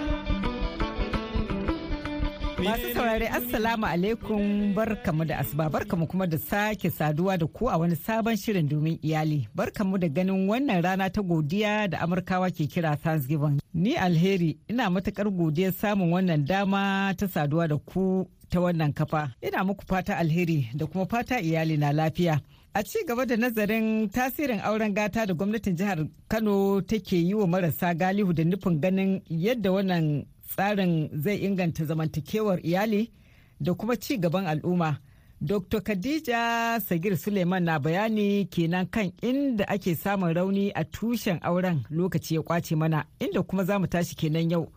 Masu 2.63 2.88
saurari 2.96 3.28
Assalamu 3.28 3.86
alaikum 3.86 4.74
barkamu 4.74 5.26
da 5.26 5.38
asuba 5.39 5.69
barkamu 5.69 6.08
kuma 6.08 6.26
da 6.28 6.38
sake 6.38 6.89
saduwa 6.89 7.38
da 7.38 7.46
ku 7.48 7.69
a 7.69 7.78
wani 7.78 7.96
sabon 7.96 8.36
shirin 8.38 8.67
domin 8.69 8.98
iyali 9.04 9.48
barkamu 9.56 9.98
da 10.02 10.08
ganin 10.10 10.48
wannan 10.50 10.82
rana 10.82 11.10
ta 11.10 11.22
godiya 11.22 11.88
da 11.91 12.00
Amurkawa 12.00 12.50
ke 12.56 12.63
kira 12.72 12.96
Thanksgiving. 12.96 13.60
Ni 13.74 13.96
alheri 13.96 14.58
ina 14.69 14.89
matuƙar 14.89 15.28
godiyar 15.30 15.74
samun 15.74 16.10
wannan 16.15 16.46
dama 16.48 17.13
ta 17.19 17.28
saduwa 17.28 17.67
da 17.67 17.78
ku 17.78 18.26
ta 18.50 18.60
wannan 18.63 18.93
kafa. 18.93 19.36
Ina 19.43 19.63
muku 19.63 19.84
fata 19.86 20.17
alheri 20.17 20.69
da 20.74 20.86
kuma 20.88 21.06
fata 21.06 21.41
iyali 21.41 21.78
na 21.78 21.91
lafiya. 21.91 22.39
A 22.76 22.82
ci 22.84 22.98
gaba 23.06 23.26
da 23.26 23.38
nazarin 23.38 24.10
tasirin 24.10 24.60
auren 24.60 24.94
gata 24.94 25.26
da 25.28 25.34
gwamnatin 25.34 25.76
jihar 25.78 26.08
Kano 26.28 26.82
take 26.82 27.16
yi 27.18 27.34
wa 27.34 27.48
marasa 27.48 27.94
galihu 27.94 28.34
da 28.34 28.44
nufin 28.44 28.82
ganin 28.82 29.22
yadda 29.30 29.72
wannan 29.72 30.26
tsarin 30.48 31.10
zai 31.14 31.38
inganta 31.38 31.86
zamantakewar 31.86 32.60
iyali 32.66 33.12
da 33.60 33.74
kuma 33.74 33.96
ci 33.96 34.18
gaban 34.18 34.48
al'umma. 34.48 34.98
Dr. 35.42 35.82
Khadija 35.82 36.80
Sagir 36.82 37.18
Suleiman 37.18 37.64
na 37.64 37.80
bayani 37.80 38.46
kenan 38.50 38.88
kan 38.90 39.12
inda 39.22 39.66
ake 39.68 39.96
samun 39.96 40.34
rauni 40.34 40.72
a 40.76 40.84
tushen 40.84 41.40
auren 41.44 41.84
lokaci 41.92 42.36
ya 42.36 42.42
ƙwace 42.42 42.76
mana 42.76 43.06
inda 43.20 43.44
kuma 43.44 43.64
za 43.66 43.80
mu 43.80 43.88
tashi 43.88 44.16
kenan 44.16 44.50
yau. 44.52 44.72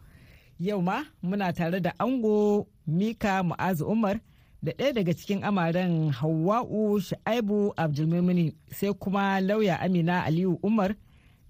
Yau 0.58 0.82
ma 0.82 1.02
muna 1.22 1.52
tare 1.52 1.80
da 1.80 1.92
ango 1.98 2.66
Mika 2.86 3.42
Mu'azu 3.42 3.86
Umar. 3.88 4.20
Da 4.66 4.72
ɗaya 4.72 4.92
daga 4.92 5.14
cikin 5.14 5.44
amaren 5.44 6.10
hawa'u 6.10 7.00
sha'aibu 7.00 7.72
abdulmumini 7.76 8.52
sai 8.74 8.92
kuma 8.98 9.40
lauya 9.40 9.78
amina 9.80 10.24
aliyu 10.24 10.58
umar 10.62 10.94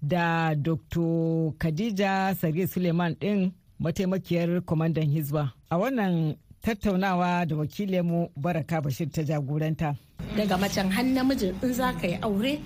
da 0.01 0.53
dr 0.55 1.51
khadija 1.57 2.35
sage 2.35 2.67
suleiman 2.67 3.13
ɗin 3.19 3.51
mataimakiyar 3.79 4.61
kwamandan 4.61 5.09
hizba. 5.09 5.53
A 5.69 5.77
wannan 5.77 6.35
tattaunawa 6.61 7.45
da 7.45 7.55
wakilinmu 7.55 8.29
baraka 8.35 8.81
bashir 8.81 9.09
ta 9.09 9.23
jagoranta. 9.23 9.95
Daga 10.37 10.57
macen 10.57 10.91
har 10.91 11.03
namijin 11.03 11.55
in 11.63 11.73
za 11.73 11.93
ka 11.93 12.07
yi 12.07 12.17
aure 12.21 12.59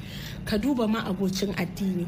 ka 0.45 0.57
duba 0.57 0.87
ma 0.87 0.99
abocin 1.07 1.55
addini. 1.55 2.05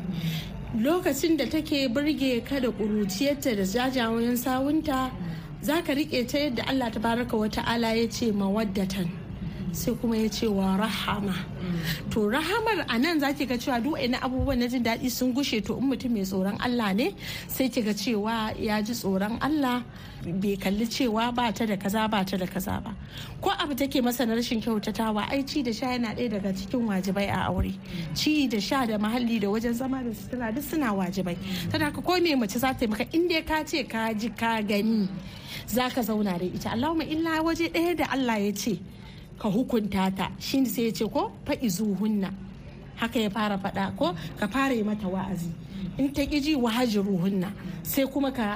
Lokacin 0.75 1.37
da 1.37 1.45
take 1.45 1.87
burge 1.93 2.43
ka 2.43 2.59
da 2.59 2.67
ƙuruciyarta 2.71 3.55
da 3.55 3.63
jajayen 3.63 4.35
sawunta 4.37 5.11
za 5.63 5.81
ka 5.81 5.93
riƙe 5.95 6.27
ta 6.27 6.37
yadda 6.39 6.63
allah 6.67 6.91
ta 6.91 6.99
baraka 6.99 7.37
wa 7.37 7.47
ta'ala 7.49 7.95
ya 7.95 8.07
ce 8.11 8.31
mawaddatan. 8.35 9.22
Sai 9.73 9.93
kuma 9.95 10.15
ya 10.15 10.29
ce 10.29 10.47
wa 10.47 10.77
rahama. 10.77 11.33
To 12.11 12.29
rahamar 12.29 12.85
a 12.87 12.99
nan 12.99 13.19
za 13.19 13.33
ki 13.33 13.45
ga 13.45 13.55
cewa 13.55 13.81
duk 13.83 13.97
na 14.09 14.19
abubuwan 14.19 14.57
na 14.59 14.67
jin 14.67 14.83
daɗi 14.83 15.09
sun 15.09 15.33
gushe. 15.33 15.63
To 15.65 15.77
in 15.77 15.89
mutum 15.89 16.11
mai 16.11 16.21
tsoron 16.21 16.57
Allah 16.61 16.93
ne 16.93 17.15
sai 17.47 17.69
ki 17.69 17.81
ga 17.81 17.91
cewa 17.91 18.53
ya 18.57 18.81
ji 18.81 18.93
tsoron 18.93 19.39
Allah 19.41 19.83
bai 20.23 20.55
kalli 20.61 20.85
cewa 20.85 21.33
ba 21.33 21.51
ta 21.51 21.65
da 21.65 21.75
kaza 21.75 22.07
ba 22.09 22.23
ta 22.23 22.37
da 22.37 22.45
kaza 22.45 22.81
ba. 22.83 22.93
Ko 23.41 23.49
abu 23.49 23.73
take 23.73 23.99
masa 24.01 24.27
na 24.27 24.35
rashin 24.35 24.61
kyautatawa 24.61 25.25
ai 25.31 25.41
ci 25.43 25.63
da 25.63 25.71
sha 25.71 25.87
yana 25.97 26.13
ɗaya 26.15 26.29
daga 26.37 26.53
cikin 26.53 26.85
wajibai 26.87 27.27
a 27.33 27.49
aure. 27.49 27.73
Ci 28.13 28.47
da 28.47 28.59
sha 28.59 28.85
da 28.85 28.97
mahalli 28.97 29.39
da 29.41 29.47
wajen 29.47 29.73
zama 29.73 30.03
da 30.03 30.11
sutura 30.13 30.53
duk 30.53 30.63
suna 30.63 30.93
wajibai. 30.93 31.35
Tana 31.71 31.91
ka 31.91 31.99
ko 32.01 32.19
me 32.21 32.35
mace 32.35 32.59
za 32.59 32.71
ta 32.73 32.85
yi 32.85 32.87
maka 32.87 33.05
in 33.11 33.27
dai 33.27 33.41
ka 33.41 33.63
ce 33.63 33.83
ka 33.83 34.13
ji 34.13 34.29
ka 34.29 34.61
gani 34.61 35.09
za 35.65 35.89
ka 35.89 36.01
zauna 36.01 36.37
da 36.37 36.45
ita. 36.45 36.69
Allahumma 36.69 37.03
illa 37.09 37.41
waje 37.41 37.67
ɗaya 37.73 37.97
da 37.97 38.05
Allah 38.13 38.37
ya 38.37 38.51
ce. 38.53 38.79
Ka 39.43 39.49
hukunta 39.51 40.07
ta. 40.15 40.31
Shi 40.39 40.63
sai 40.65 40.87
ya 40.87 40.91
ce 40.95 41.03
ko? 41.11 41.27
Fa'izuhunna 41.43 42.31
haka 42.95 43.19
ya 43.19 43.29
fara 43.29 43.57
faɗa 43.59 43.91
ko? 43.99 44.15
Ka 44.39 44.47
fara 44.47 44.71
yi 44.73 44.83
mata 44.83 45.07
wa'azi. 45.11 45.51
In 45.99 46.07
ta 46.15 46.23
ƙi 46.23 46.39
ji 46.39 46.55
wahajiruhunna 46.55 47.51
sai 47.83 48.07
kuma 48.07 48.31
ka 48.31 48.55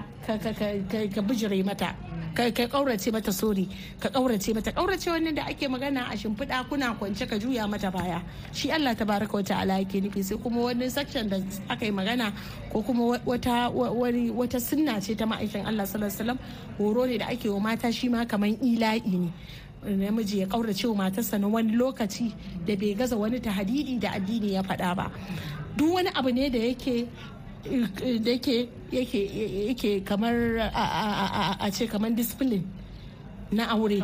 bijire 1.28 1.60
mata. 1.65 1.91
Ka 2.34 2.47
kaurace 2.71 3.12
mata 3.12 3.32
sori 3.36 3.67
ka 4.00 4.08
kaurace 4.10 4.54
mata. 4.56 4.71
Kaurace 4.71 5.12
wannan 5.12 5.36
da 5.36 5.43
ake 5.52 5.67
magana 5.67 6.08
a 6.08 6.15
shimfiɗa 6.15 6.69
kuna 6.69 6.95
kwance 6.95 7.28
ka 7.28 7.36
juya 7.36 7.67
mata 7.67 7.91
baya. 7.91 8.21
Shi 8.54 8.71
Allah 8.71 8.95
tabaraka 8.95 9.34
wa 9.34 9.41
ta'ala 9.43 9.73
yake 9.84 10.00
nufi. 10.00 10.23
Sai 10.23 10.38
kuma 10.38 10.62
wani 10.71 10.88
section 10.89 11.28
da 11.28 11.36
aka 11.69 11.84
yi 11.86 11.91
magana 11.91 12.32
ko 12.71 12.82
kuma 12.82 13.19
wata 13.28 13.67
wani 13.73 14.32
wata 14.32 14.56
sunna 14.62 15.02
ce 15.04 15.15
ta 15.19 15.26
ma'aikin 15.26 15.65
Allah 15.67 15.84
sallallahu 15.84 16.13
alaihi 16.15 16.21
wasallam. 16.23 16.39
Horo 16.78 17.04
ne 17.06 17.17
da 17.17 17.26
ake 17.28 17.50
wa 17.50 17.60
mata 17.60 17.91
shi 17.91 18.08
ma 18.08 18.23
kaman 18.23 18.56
ila'i 18.63 19.02
ne. 19.17 19.34
Namiji 19.86 20.40
ya 20.40 20.48
kaurace 20.48 20.88
wa 20.88 20.96
matarsa 20.96 21.38
na 21.40 21.48
wani 21.48 21.72
lokaci 21.76 22.34
da 22.66 22.76
bai 22.76 22.94
gaza 22.96 23.16
wani 23.18 23.40
tahadidi 23.40 24.00
da 24.00 24.12
addini 24.18 24.54
ya 24.54 24.62
faɗa 24.63 24.96
ba. 24.96 25.12
Duk 25.78 25.94
wani 25.94 26.10
abu 26.16 26.30
ne 26.32 26.50
da 26.50 26.60
yake 26.60 27.08
da 28.24 28.32
yake 28.92 30.02
kamar 30.06 30.34
a 31.62 31.70
ce 31.72 31.88
kamar 31.88 32.12
discipline 32.12 32.63
na 33.52 33.68
aure. 33.72 34.00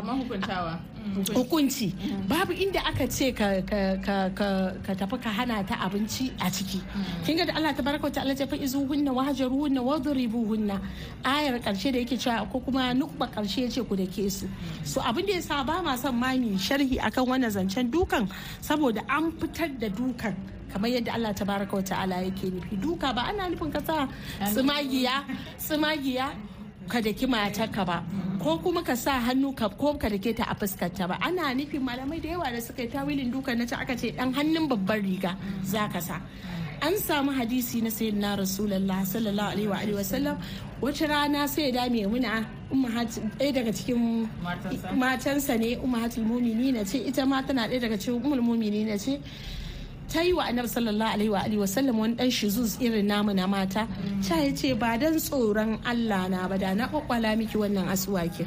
Hukunci. 1.34 1.94
Babu 2.28 2.52
inda 2.54 2.80
aka 2.86 3.08
ce 3.08 3.32
ka 3.32 4.94
tafi 4.96 5.18
ka 5.22 5.30
hana 5.30 5.64
ta 5.64 5.76
abinci 5.86 6.32
a 6.40 6.50
ciki. 6.50 6.82
Kin 7.26 7.38
ga 7.38 7.46
da 7.46 7.54
Allah 7.56 7.74
tabaraka 7.74 8.10
ta 8.12 8.22
fa 8.46 8.56
izu 8.56 8.86
hunna 8.88 9.14
wa 9.14 9.24
hajaru 9.24 9.68
hunna 9.68 9.82
wa 9.82 9.98
duribu 10.00 10.46
hunna 10.48 10.80
ayar 11.24 11.60
ƙarshe 11.60 11.92
da 11.92 12.00
yake 12.00 12.18
cewa 12.18 12.50
ko 12.52 12.60
kuma 12.60 12.94
nukba 12.94 13.28
ƙarshe 13.32 13.62
ya 13.64 13.70
ce 13.70 13.82
ku 13.84 13.96
da 13.96 14.06
ke 14.06 14.30
su 14.30 14.48
so 14.84 15.02
abin 15.02 15.26
da 15.26 15.34
yasa 15.34 15.64
ba 15.66 15.82
ma 15.82 15.96
son 15.96 16.16
mami 16.16 16.58
sharhi 16.58 17.00
akan 17.00 17.26
wannan 17.28 17.52
zancen 17.52 17.90
dukan 17.92 18.28
saboda 18.62 19.02
an 19.10 19.32
fitar 19.40 19.70
da 19.80 19.88
dukan 19.90 20.36
kamar 20.74 20.90
yadda 20.90 21.14
Allah 21.14 21.34
tabaraka 21.34 21.74
wa 21.74 21.82
ta'ala 21.82 22.16
yake 22.26 22.50
nufi. 22.50 22.76
Duka 22.82 23.14
ba 23.14 23.30
ana 23.30 23.50
nufin 23.50 23.72
ka 23.72 23.80
sa 23.86 24.08
tsumagiya 24.50 25.24
tsumagiya 25.58 26.34
ka 26.92 27.00
daki 27.02 27.26
matarka 27.28 27.86
ba 27.86 27.98
ko 28.44 28.58
kuma 28.60 28.84
ka 28.84 28.96
sa 28.96 29.20
hannu 29.24 29.56
ka 29.56 29.70
ko 29.72 29.96
ka 29.96 30.10
dake 30.12 30.36
ta 30.36 30.44
a 30.52 30.56
fuskarta 30.56 31.08
ba. 31.08 31.16
Ana 31.24 31.56
nufin 31.56 31.80
malamai 31.80 32.20
da 32.22 32.30
yawa 32.36 32.52
da 32.52 32.60
suka 32.60 32.84
yi 32.84 32.90
tawilin 32.92 33.32
dukan 33.32 33.56
na 33.58 33.66
ta 33.66 33.78
aka 33.80 33.96
ce 33.96 34.12
dan 34.12 34.34
hannun 34.36 34.68
babban 34.68 35.00
riga 35.02 35.32
za 35.64 35.88
ka 35.88 36.00
sa. 36.00 36.20
An 36.84 36.94
samu 37.00 37.32
hadisi 37.32 37.80
na 37.82 37.88
sayyidina 37.90 38.36
rasulullah 38.36 39.00
sallallahu 39.08 39.52
alaihi 39.56 39.70
wa 39.72 39.78
alihi 39.80 39.96
wasallam 39.96 40.36
wata 40.84 41.08
rana 41.08 41.48
sai 41.48 41.72
da 41.72 41.88
mai 41.88 42.04
muna 42.04 42.44
ɗaya 43.40 43.52
daga 43.56 43.72
cikin 43.72 44.28
matansa. 45.00 45.56
ne 45.58 45.78
ummahatul 45.80 46.26
mu'minina 46.28 46.84
ce 46.86 46.98
ita 47.00 47.24
ma 47.26 47.40
tana 47.48 47.68
ɗaya 47.72 47.80
daga 47.88 47.98
cikin 47.98 48.20
ummul 48.20 48.42
mu'minina 48.44 49.00
ce. 49.00 49.22
Ta 50.14 50.22
yi 50.22 50.32
wa 50.38 50.44
annabi 50.46 50.70
sallallahu 50.70 51.14
alaihi 51.18 51.32
wa 51.34 51.42
alihi 51.42 51.58
wasallam 51.66 51.96
wani 51.98 52.14
dan 52.16 52.30
shizuz 52.30 52.78
irin 52.86 53.08
namu 53.10 53.34
na 53.34 53.48
mata. 53.50 53.88
Ta 54.22 54.36
ya 54.38 54.54
ce 54.54 54.74
ba 54.78 54.94
dan 55.02 55.18
tsoron 55.18 55.82
Allah 55.92 56.30
na 56.30 56.46
ba 56.48 56.54
da 56.58 56.70
na 56.78 56.86
kwakwala 56.88 57.34
miki 57.34 57.58
wannan 57.58 57.90
asuwakin. 57.90 58.46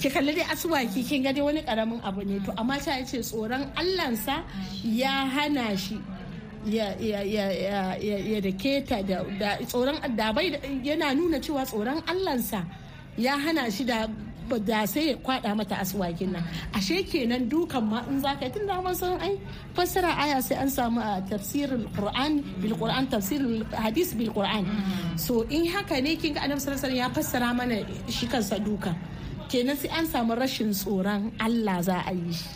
Ki 0.00 0.08
kalli 0.12 0.36
dai 0.36 0.44
asuwaki 0.52 1.00
kin 1.08 1.22
ga 1.24 1.32
dai 1.32 1.40
wani 1.40 1.62
ƙaramin 1.64 2.00
abu 2.04 2.20
ne. 2.28 2.36
To 2.44 2.52
amma 2.60 2.76
ta 2.84 3.00
ya 3.00 3.04
ce 3.08 3.24
tsoron 3.24 3.72
Allahnsa 3.80 4.44
ya 4.84 5.24
hana 5.32 5.72
shi 5.76 5.96
ya 6.68 6.92
da 8.44 8.52
keta 8.52 9.00
da 9.08 9.56
tsoron 9.64 9.96
da 10.16 10.32
bai 10.36 10.52
yana 10.84 11.14
nuna 11.16 11.40
cewa 11.40 11.64
tsoron 11.64 12.04
Allahnsa 12.04 12.60
ya 13.16 13.38
hana 13.40 13.70
shi 13.70 13.84
da 13.88 14.06
da 14.58 14.86
sai 14.86 15.08
ya 15.12 15.16
kwada 15.16 15.54
mata 15.54 15.76
aswakin 15.80 16.32
nan. 16.32 16.44
Ashe 16.74 17.02
kenan 17.04 17.48
dukan 17.48 17.82
ma 17.84 18.00
in 18.10 18.20
zaka 18.20 18.52
tun 18.52 18.66
da 18.66 18.80
mun 18.80 18.94
san 18.94 19.20
ai 19.20 19.38
fassara 19.74 20.12
aya 20.18 20.42
sai 20.42 20.56
an 20.62 20.68
samu 20.70 21.00
a 21.00 21.20
tafsirul 21.30 21.86
qur'an 21.96 22.42
bil 22.60 22.74
qur'an 22.76 23.06
tafsirul 23.06 23.64
hadis 23.72 24.14
bil 24.14 24.32
qur'an. 24.32 24.64
So 25.16 25.42
in 25.48 25.66
haka 25.72 26.00
ne 26.00 26.16
kinga 26.16 26.40
annabi 26.44 26.60
sallallahu 26.60 26.96
ya 26.96 27.08
fassara 27.10 27.54
mana 27.54 27.80
shi 28.08 28.26
kansa 28.26 28.58
duka. 28.58 28.92
Kenan 29.48 29.76
sai 29.76 29.88
an 29.98 30.06
samu 30.06 30.34
rashin 30.34 30.70
tsoron 30.72 31.32
Allah 31.40 31.82
za 31.82 32.02
a 32.06 32.12
yi 32.12 32.32
shi. 32.32 32.48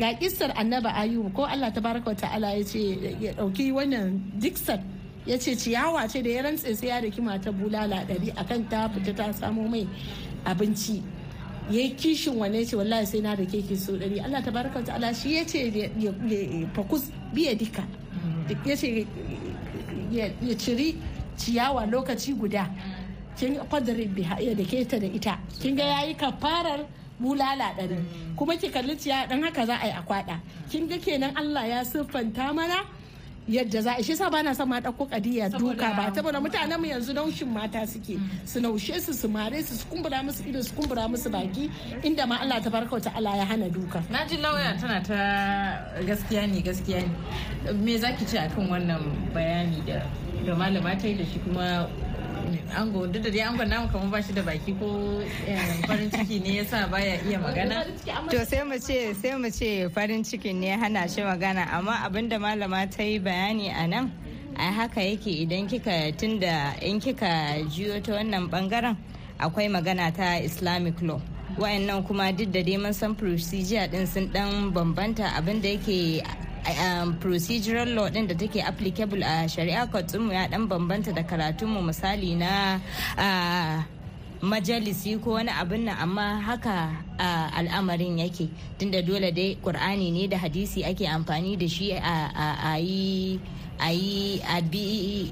Ga 0.00 0.16
kissar 0.16 0.50
annabi 0.56 0.88
ayubu 0.88 1.28
ko 1.36 1.42
Allah 1.44 1.68
tabaraka 1.68 2.08
wa 2.08 2.16
ta'ala 2.16 2.48
ya 2.56 2.64
ce 2.64 2.80
ya 3.20 3.32
ɗauki 3.36 3.68
wannan 3.74 4.16
diksan 4.40 4.80
ya 5.28 5.36
ce 5.36 5.52
ciyawa 5.52 6.08
ce 6.08 6.22
da 6.24 6.30
ya 6.30 6.40
rantse 6.48 6.72
sai 6.72 6.88
ya 6.88 7.00
daki 7.04 7.20
mata 7.20 7.52
bulala 7.52 8.00
ɗari 8.08 8.32
akan 8.32 8.60
ta 8.70 8.88
fita 8.88 9.12
ta 9.12 9.28
samo 9.32 9.68
mai 9.68 9.84
abinci. 10.48 11.02
Ya 11.70 11.80
yi 11.82 11.90
kishin 11.94 12.36
wane 12.38 12.64
ce 12.64 12.76
wallahi 12.76 13.06
sai 13.06 13.20
na 13.20 13.34
da 13.36 13.44
keke 13.44 13.76
so 13.76 13.92
ɗari. 13.92 14.24
Allah 14.24 14.42
ta 14.42 14.50
baraka 14.50 14.82
ta'ala 14.82 15.12
shi 15.14 15.34
ya 15.36 15.44
ce 15.44 15.70
fakus 16.74 17.10
biya 17.34 17.54
dika 17.54 17.84
ya 18.64 18.76
ce 18.76 19.06
ya 20.10 20.54
ciri 20.56 20.96
ciyawa 21.36 21.86
lokaci 21.86 22.34
guda. 22.34 22.66
Kin 23.36 23.56
fadarin 23.70 24.08
biha 24.14 24.40
ya 24.40 24.54
da 24.54 24.64
keta 24.64 24.98
da 25.00 25.06
ita. 25.06 25.38
Kin 25.60 25.76
ga 25.76 25.84
yayi 25.84 26.14
kafarar 26.16 26.84
bulala 27.20 27.72
ɗari. 27.76 27.96
Kuma 28.36 28.56
ki 28.56 28.68
kalli 28.70 28.96
ciya 28.96 29.28
dan 29.28 29.42
haka 29.42 29.66
za 29.66 29.76
a 29.76 29.86
yi 29.86 29.92
a 29.92 30.02
kwada 30.02 30.40
kin 30.70 30.86
ga 30.88 30.96
kenan 30.98 31.34
Allah 31.36 31.66
ya 31.66 31.80
siffanta 31.84 32.54
mana 32.54 32.86
yadda 33.48 33.82
za 33.82 33.92
a 33.98 34.02
shi 34.02 34.14
sa 34.16 34.30
bana 34.30 34.54
son 34.54 34.68
ma 34.68 34.80
ɗauko 34.80 35.08
kadiya 35.10 35.48
duka 35.50 35.90
ba. 35.96 36.12
saboda 36.14 36.40
mutanen 36.40 36.78
mu 36.80 36.86
yanzu 36.86 37.12
naushin 37.14 37.48
mata 37.48 37.86
suke. 37.86 38.18
Su 38.44 38.60
naushe 38.60 39.00
su 39.00 39.12
su 39.12 39.28
mare 39.28 39.62
su 39.62 39.74
su 39.76 39.86
kumbura 39.86 40.22
musu 40.22 40.42
ido 40.48 40.62
su 40.62 40.72
kumbura 40.74 41.08
musu 41.08 41.30
baki 41.30 41.70
inda 42.02 42.26
ma 42.26 42.36
Allah 42.40 42.60
tabaraka 42.60 42.92
wa 42.92 43.00
ta'ala 43.00 43.36
ya 43.36 43.44
hana 43.44 43.68
duka. 43.68 44.02
Na 44.10 44.24
ji 44.26 44.36
lauya 44.36 44.78
tana 44.80 45.00
ta 45.02 46.02
gaskiya 46.06 46.46
ne 46.46 46.60
gaskiya 46.62 47.00
ne. 47.02 47.72
Me 47.72 47.98
zaki 47.98 48.24
ce 48.26 48.38
akan 48.38 48.68
wannan 48.70 49.02
bayani 49.34 49.84
da 49.86 50.02
da 50.46 50.54
malama 50.54 50.94
ta 51.00 51.06
yi 51.08 51.14
da 51.14 51.24
shi 51.24 51.38
kuma 51.40 51.88
ango 52.76 53.06
duk 53.06 53.22
da 53.22 53.30
dai 53.30 53.40
angon 53.48 53.68
namu 53.68 53.88
kamar 53.92 54.10
ba 54.10 54.22
shi 54.22 54.32
da 54.32 54.42
baki 54.42 54.72
ko 54.78 54.88
farin 55.86 56.10
ciki 56.10 56.40
ne 56.42 56.56
yasa 56.62 56.88
baya 56.90 57.18
iya 57.28 57.38
magana. 57.38 57.84
To 58.30 58.44
sai 58.46 58.62
mu 58.64 58.78
ce 58.78 59.14
sai 59.14 59.36
mu 59.36 59.50
ce 59.50 59.88
farin 59.94 60.22
ciki 60.24 60.52
ne 60.54 60.70
hana 60.76 61.08
shi 61.08 61.20
magana. 61.22 61.66
Amma 61.72 61.94
abin 62.06 62.28
da 62.28 62.38
malama 62.38 62.86
ta 62.90 63.02
yi 63.02 63.18
bayani 63.18 63.68
a 63.74 63.86
nan 63.86 64.12
a 64.56 64.70
haka 64.72 65.00
yake 65.00 65.30
idan 65.46 65.68
kika 65.68 66.12
tunda 66.18 66.74
in 66.82 67.00
kika 67.00 67.62
jiyo 67.72 68.02
ta 68.02 68.12
wannan 68.12 68.48
ɓangaren 68.50 68.96
akwai 69.38 69.68
magana 69.68 70.12
ta 70.14 70.38
islamic 70.38 71.00
law. 71.02 71.20
Wayannan 71.58 72.06
kuma 72.06 72.32
duk 72.32 72.52
da 72.52 72.62
dai 72.62 72.76
mun 72.76 72.92
san 72.92 73.14
procedure 73.14 73.86
din 73.88 74.06
sun 74.06 74.30
dan 74.32 74.72
bambanta. 74.72 75.26
Abinda 75.36 75.68
yake 75.68 76.22
procedural 77.20 77.88
law 77.94 78.08
din 78.08 78.26
da 78.26 78.34
take 78.34 78.60
applicable 78.62 79.22
a 79.24 79.46
shari'a 79.48 79.86
court 79.90 80.12
mu 80.18 80.32
ya 80.32 80.46
dan 80.48 80.68
bambanta 80.68 81.12
da 81.12 81.22
karatunmu 81.22 81.82
misali 81.82 82.34
na 82.36 82.80
uh, 83.18 83.99
majalisi 84.42 85.20
ko 85.20 85.36
wani 85.36 85.50
abin 85.52 85.84
nan 85.84 85.96
amma 86.00 86.40
haka 86.40 86.90
al'amarin 87.52 88.18
yake. 88.18 88.48
Tunda 88.78 89.02
dole 89.02 89.30
dai 89.32 89.56
qur'ani 89.62 90.10
ne 90.12 90.26
da 90.28 90.38
hadisi 90.38 90.84
ake 90.84 91.04
amfani 91.08 91.56
da 91.58 91.68
shi 91.68 91.92
a 91.92 92.76
yi 92.80 93.40
a 93.78 93.90
yi 93.92 94.40
a 94.44 94.60
bi 94.62 95.30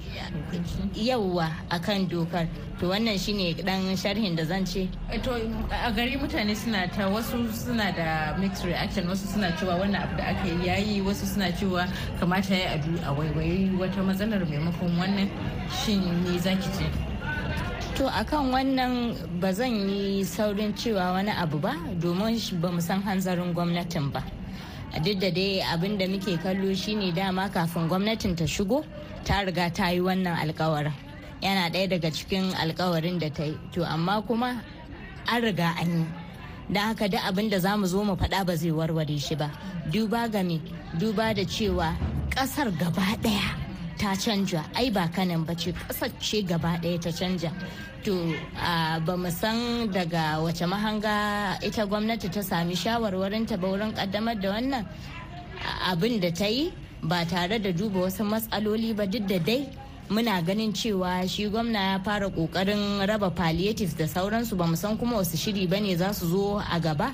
a 1.70 1.78
kan 1.80 2.06
dokar. 2.08 2.48
To 2.80 2.86
wannan 2.86 3.18
shine 3.18 3.54
dan 3.64 3.96
sharhin 3.96 4.36
da 4.36 4.44
zan 4.44 4.64
ce. 4.66 4.88
To 5.22 5.32
a 5.34 5.90
gari 5.90 6.16
mutane 6.20 6.54
suna 6.54 6.86
ta 6.88 7.08
wasu 7.08 7.48
suna 7.52 7.90
da 7.92 8.36
mixed 8.38 8.64
reaction 8.64 9.04
wasu 9.08 9.26
suna 9.26 9.50
cewa 9.56 9.80
wannan 9.80 10.02
abu 10.04 10.16
da 10.16 10.24
aka 10.36 10.46
yi 10.46 10.66
yayi 10.68 11.00
wasu 11.02 11.26
suna 11.26 11.50
cewa 11.52 11.88
kamata 12.20 12.54
ya 12.54 12.74
yi 12.76 13.00
a 13.04 13.10
waiwayi 13.12 13.70
wata 13.78 14.02
matsalar 14.04 14.44
maimakon 14.46 14.92
wannan. 15.00 15.28
Shin 15.84 16.00
ne 16.24 16.38
zaki 16.38 16.68
ce? 16.76 17.07
To 17.98 18.06
akan 18.06 18.54
wannan 18.54 18.92
ba 19.42 19.50
zan 19.50 19.74
yi 19.90 20.22
saurin 20.22 20.70
cewa 20.70 21.18
wani 21.18 21.34
abu 21.34 21.58
ba 21.58 21.74
domin 21.98 22.38
ba 22.62 22.70
mu 22.70 22.78
san 22.78 23.02
hanzarin 23.02 23.50
gwamnatin 23.50 24.06
ba. 24.14 24.22
Duk 25.02 25.18
da 25.18 25.30
dai 25.34 25.58
abin 25.66 25.98
da 25.98 26.06
muke 26.06 26.38
kallo 26.38 26.70
shine 26.78 27.11
dama 27.11 27.50
kafin 27.50 27.90
gwamnatin 27.90 28.38
ta 28.38 28.46
shigo 28.46 28.87
ta 29.26 29.42
riga 29.42 29.66
ta 29.74 29.90
yi 29.90 29.98
wannan 29.98 30.30
alkawarin. 30.38 30.94
Yana 31.42 31.74
ɗaya 31.74 31.88
daga 31.98 32.11
cikin 32.14 32.54
alkawarin 32.54 33.18
da 33.18 33.28
ta 33.34 33.42
yi. 33.50 33.58
To 33.74 33.82
amma 33.82 34.22
kuma 34.22 34.62
an 35.26 35.42
riga 35.42 35.74
an 35.82 35.90
yi. 35.90 36.06
Da 36.70 36.80
haka 36.94 37.08
da 37.08 37.18
abin 37.26 37.50
da 37.50 37.58
za 37.58 37.74
mu 37.76 37.87
zo 37.87 38.04
mu 38.06 38.14
faɗa 38.14 38.46
ba 38.46 38.54
zai 38.54 38.70
warware 38.70 39.18
shi 39.18 39.34
ba. 39.34 39.50
Duba 39.90 40.30
ga 40.30 40.42
me? 40.46 40.62
Duba 40.94 41.34
da 41.34 41.42
cewa 41.42 41.98
ƙasar 42.30 42.70
gaba 42.78 43.02
ɗaya 43.18 43.67
ta 43.98 44.14
canja. 44.14 44.62
Ai 44.74 44.90
ba 44.90 45.08
kanan 45.12 45.44
ba 45.44 45.54
ce 45.54 45.72
ƙasar 45.72 46.11
ce 46.20 46.42
gaba 46.42 46.78
ɗaya 46.80 47.00
ta 47.02 47.11
canja. 47.11 47.50
To 48.04 48.14
ba 49.04 49.16
mu 49.16 49.30
san 49.30 49.90
daga 49.90 50.40
wace 50.40 50.62
mahanga 50.66 51.58
ita 51.62 51.84
gwamnati 51.87 52.30
ta 52.30 52.40
sami 52.40 52.74
shawarwarinta 52.74 53.58
ba 53.61 53.66
wurin 53.68 53.92
kaddamar 53.92 54.40
da 54.40 54.48
wannan. 54.54 54.87
Abin 55.90 56.20
da 56.20 56.30
ta 56.30 56.46
yi 56.46 56.72
ba 57.02 57.24
tare 57.26 57.58
da 57.58 57.72
duba 57.72 58.06
wasu 58.06 58.22
matsaloli 58.24 58.94
ba 58.96 59.04
duk 59.06 59.26
da 59.26 59.38
dai 59.38 59.66
muna 60.08 60.40
ganin 60.46 60.72
cewa 60.72 61.26
shi 61.28 61.48
gwamna 61.50 61.78
ya 61.92 61.98
fara 61.98 62.30
ƙoƙarin 62.30 63.04
raba 63.06 63.30
palliatives 63.34 63.94
da 63.96 64.06
sauransu. 64.06 64.56
Ba 64.56 64.76
san 64.76 64.96
kuma 64.96 65.16
wasu 65.18 65.37
shiri 65.37 65.66
ba 65.68 65.80
ne 65.80 65.96
za 65.96 66.12
su 66.12 66.26
zo 66.30 66.58
a 66.62 66.78
gaba. 66.80 67.12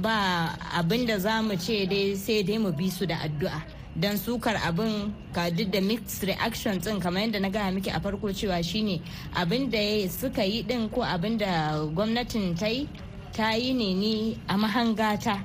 Ba 0.00 0.54
abin 0.78 1.04
da 1.06 1.18
za 1.18 1.42
mu 1.42 1.56
ce 1.58 1.84
dai 1.86 2.14
sai 2.14 2.42
dai 2.44 2.58
mu 2.58 2.70
bi 2.70 2.88
su 2.88 3.04
da 3.06 3.16
addu'a. 3.26 3.81
Don 3.96 4.16
sukar 4.16 4.56
abin 4.64 5.12
ka 5.34 5.50
duk 5.50 5.70
da 5.70 5.80
mixed 5.80 6.24
reaction 6.24 6.78
din 6.78 7.00
kamar 7.00 7.22
yadda 7.28 7.40
na 7.40 7.48
gaya 7.50 7.72
miki 7.72 7.90
a 7.90 8.00
farko 8.00 8.32
cewa 8.32 8.62
shine 8.64 9.00
abin 9.36 9.70
da 9.70 10.08
suka 10.08 10.42
yi 10.44 10.62
din 10.62 10.88
ko 10.88 11.02
abin 11.02 11.36
da 11.38 11.76
gwamnatin 11.92 12.56
ta 12.58 12.66
yi 12.66 12.88
ta 13.32 13.52
yi 13.52 13.72
ne 13.74 13.94
ni 13.94 14.36
a 14.48 14.54
mahangata. 14.56 15.40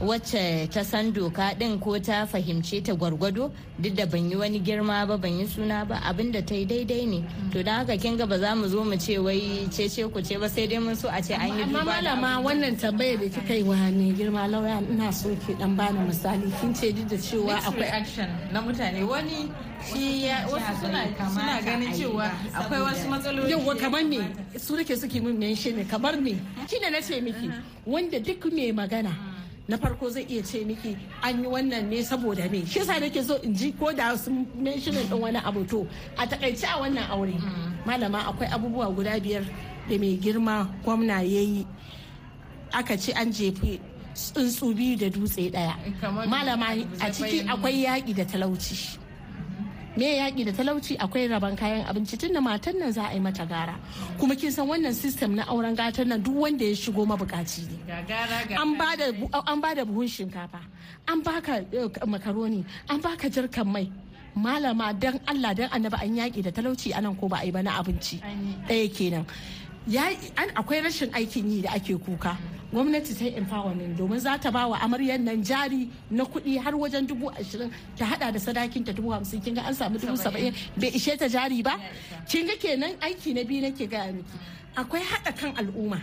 Wacce 0.00 0.66
ta 0.72 0.82
san 0.82 1.12
doka 1.12 1.52
din 1.58 1.78
ko 1.78 1.98
ta 2.00 2.24
fahimce 2.24 2.80
ta 2.82 2.94
gwargwado 2.94 3.52
duk 3.78 3.94
da 3.94 4.06
ban 4.06 4.30
yi 4.30 4.34
wani 4.36 4.58
girma 4.60 5.06
ba 5.06 5.18
ban 5.18 5.38
yi 5.38 5.46
suna 5.46 5.84
ba 5.84 6.00
abin 6.02 6.32
da 6.32 6.40
ta 6.40 6.54
yi 6.54 6.64
daidai 6.64 7.04
ne. 7.06 7.20
To 7.52 7.62
don 7.62 7.74
haka 7.84 7.98
kin 7.98 8.16
ga 8.16 8.24
ba 8.24 8.38
za 8.38 8.54
mu 8.56 8.66
zo 8.66 8.82
mu 8.82 8.96
ce 8.96 9.18
wai 9.18 9.68
cece 9.68 10.08
ku 10.10 10.22
ce 10.22 10.38
ba 10.40 10.48
sai 10.48 10.66
dai 10.66 10.78
mun 10.78 10.96
so 10.96 11.08
a 11.08 11.20
ce 11.20 11.34
an 11.34 11.52
yi 11.54 11.62
amma 11.62 11.84
malama 11.84 12.40
wannan 12.40 12.76
tambayar 12.80 13.20
da 13.20 13.28
kika 13.28 13.54
yi 13.54 13.62
wa 13.62 13.76
ne 13.76 14.12
girma 14.16 14.48
lauya 14.48 14.80
ina 14.88 15.12
so 15.12 15.28
ki 15.46 15.52
dan 15.60 15.76
bani 15.76 15.98
misali. 16.08 16.48
Kin 16.60 16.72
ce 16.74 16.92
duk 16.92 17.06
da 17.08 17.16
cewa 17.16 17.60
akwai 17.60 17.92
action 17.92 18.28
na 18.52 18.62
mutane. 18.62 19.04
Wani 19.04 19.52
shi 19.84 20.24
ya 20.24 20.48
wasu 20.48 20.80
suna 20.80 21.04
suna 21.28 21.60
ganin 21.60 21.92
cewa 21.92 22.24
akwai 22.56 22.80
wasu 22.80 23.04
matsaloli. 23.08 23.50
Yau 23.50 23.76
kamar 23.76 24.04
me? 24.04 24.18
Su 24.56 24.76
nake 24.76 24.96
suke 24.96 25.20
min 25.20 25.36
mention 25.38 25.76
ne 25.76 25.84
kamar 25.84 26.16
me? 26.16 26.40
Shine 26.68 26.88
na 26.90 27.00
ce 27.02 27.20
miki 27.20 27.50
wanda 27.84 28.18
duk 28.18 28.44
mai 28.50 28.72
magana 28.72 29.29
na 29.70 29.78
farko 29.78 30.10
zai 30.10 30.26
iya 30.26 30.42
ce 30.42 30.64
miki 30.66 30.96
an 31.22 31.38
yi 31.42 31.46
wannan 31.46 31.86
ne 31.88 32.02
saboda 32.02 32.50
me? 32.50 32.64
Shi 32.66 32.80
yasa 32.82 32.98
nake 32.98 33.22
so 33.22 33.36
in 33.46 33.54
ji 33.54 33.70
ko 33.72 33.92
da 33.94 34.16
sun 34.16 34.42
mentionin 34.58 35.06
din 35.08 35.20
wani 35.20 35.38
abu 35.38 35.64
to 35.64 35.86
a 36.18 36.26
taƙaice 36.26 36.64
a 36.66 36.74
wannan 36.82 37.06
aure 37.06 37.38
malama 37.86 38.18
akwai 38.26 38.50
abubuwa 38.50 38.90
guda 38.94 39.14
biyar 39.22 39.46
da 39.88 39.94
mai 39.98 40.18
girma 40.18 40.66
gwamna 40.84 41.22
ya 41.22 41.40
yi. 41.40 41.66
Aka 42.74 42.96
ce 42.98 43.12
an 43.14 43.30
jefi 43.30 43.78
tsuntsu 44.14 44.74
biyu 44.74 44.96
da 44.98 45.06
dutse 45.08 45.50
ɗaya 45.54 45.78
malama 46.26 46.66
a 47.00 47.06
ciki 47.12 47.46
akwai 47.46 47.84
yaƙi 47.86 48.14
da 48.14 48.24
talauci. 48.24 48.98
Me 50.00 50.16
yaƙi 50.16 50.44
da 50.48 50.52
talauci 50.52 50.96
akwai 50.96 51.28
rabon 51.28 51.54
kayan 51.56 51.84
abinci 51.84 52.16
tun 52.18 52.32
da 52.32 52.40
matan 52.40 52.78
nan 52.78 52.90
za 52.92 53.04
a 53.10 53.12
yi 53.12 53.20
mata 53.20 53.44
gara. 53.44 53.76
Kuma 54.18 54.34
kin 54.34 54.50
san 54.50 54.66
wannan 54.66 54.94
system 54.94 55.34
na 55.36 55.44
auren 55.44 55.76
gatan 55.76 56.08
nan 56.08 56.22
duk 56.22 56.34
wanda 56.34 56.64
ya 56.64 56.72
shigo 56.74 57.04
mabukaci 57.04 57.68
ne. 57.68 57.76
An 58.56 59.60
ba 59.60 59.74
da 59.76 59.84
buhun 59.84 60.08
shinkafa 60.08 60.60
an 61.06 61.20
baka 61.22 61.60
makaroni 62.08 62.64
an 62.88 63.00
baka 63.02 63.28
jirkan 63.28 63.66
mai. 63.66 63.92
Malama 64.34 64.98
dan 64.98 65.20
Allah 65.28 65.52
dan 65.54 65.68
annaba 65.68 66.00
an 66.00 66.16
yaƙi 66.16 66.42
da 66.44 66.50
talauci 66.50 66.96
a 66.96 67.00
nan 67.02 67.14
ko 67.14 67.28
ba 67.28 67.40
a 67.42 67.44
yi 67.44 67.50
ba 67.50 67.62
na 67.62 67.76
abinci. 67.82 68.22
Ɗaya 68.68 68.88
kenan. 68.96 69.26
Akwai 69.98 70.82
rashin 70.82 71.10
aikin 71.12 71.50
yi 71.50 71.62
da 71.62 71.70
ake 71.74 71.96
kuka. 71.98 72.36
Gwamnati 72.72 73.14
ta 73.18 73.24
yi 73.24 73.34
empowerment 73.36 73.96
domin 73.98 74.20
za 74.20 74.38
ta 74.38 74.50
ba 74.50 74.68
wa 74.68 74.78
amaryar 74.78 75.18
nan 75.18 75.42
jari 75.42 75.88
na 76.10 76.24
kuɗi 76.24 76.58
har 76.62 76.72
wajen 76.74 77.06
dubu 77.06 77.28
ashirin. 77.30 77.70
Ta 77.96 78.04
hada 78.04 78.30
da 78.32 78.38
sadakin 78.38 78.84
ta 78.84 78.92
dubu 78.92 79.10
hamsin. 79.10 79.40
Kinga 79.42 79.66
an 79.66 79.74
samu 79.74 79.98
dubu 79.98 80.16
saba'in. 80.16 80.54
bai 80.76 80.90
ishe 80.94 81.18
ta 81.18 81.26
jari 81.26 81.62
ba? 81.64 81.74
Kinga 82.28 82.54
kenan 82.60 82.94
aiki 83.02 83.34
na 83.34 83.42
biyu 83.42 83.62
nake 83.62 83.88
gaya 83.90 84.12
miki. 84.12 84.38
Akwai 84.76 85.02
haɗa 85.02 85.32
kan 85.36 85.52
al'umma. 85.58 85.98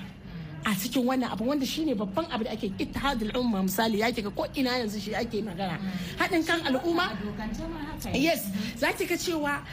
A 0.67 0.75
cikin 0.75 1.03
wannan 1.07 1.31
abu 1.31 1.45
wanda 1.47 1.65
shine 1.65 1.95
babban 1.95 2.27
abu 2.29 2.43
da 2.43 2.51
ake 2.51 2.71
ittihadul 2.77 3.31
umma 3.39 3.63
misali 3.63 3.99
ya 3.99 4.11
ga 4.11 4.29
ko 4.29 4.45
ina 4.55 4.77
yanzu 4.83 4.99
shi 4.99 5.15
ake 5.15 5.41
magana. 5.41 5.79
Haɗin 6.19 6.43
kan 6.45 6.59
al'umma? 6.67 7.07
Yes. 8.13 8.51
Za 8.75 8.91
ki 8.91 9.05
ga 9.07 9.15
cewa 9.15 9.63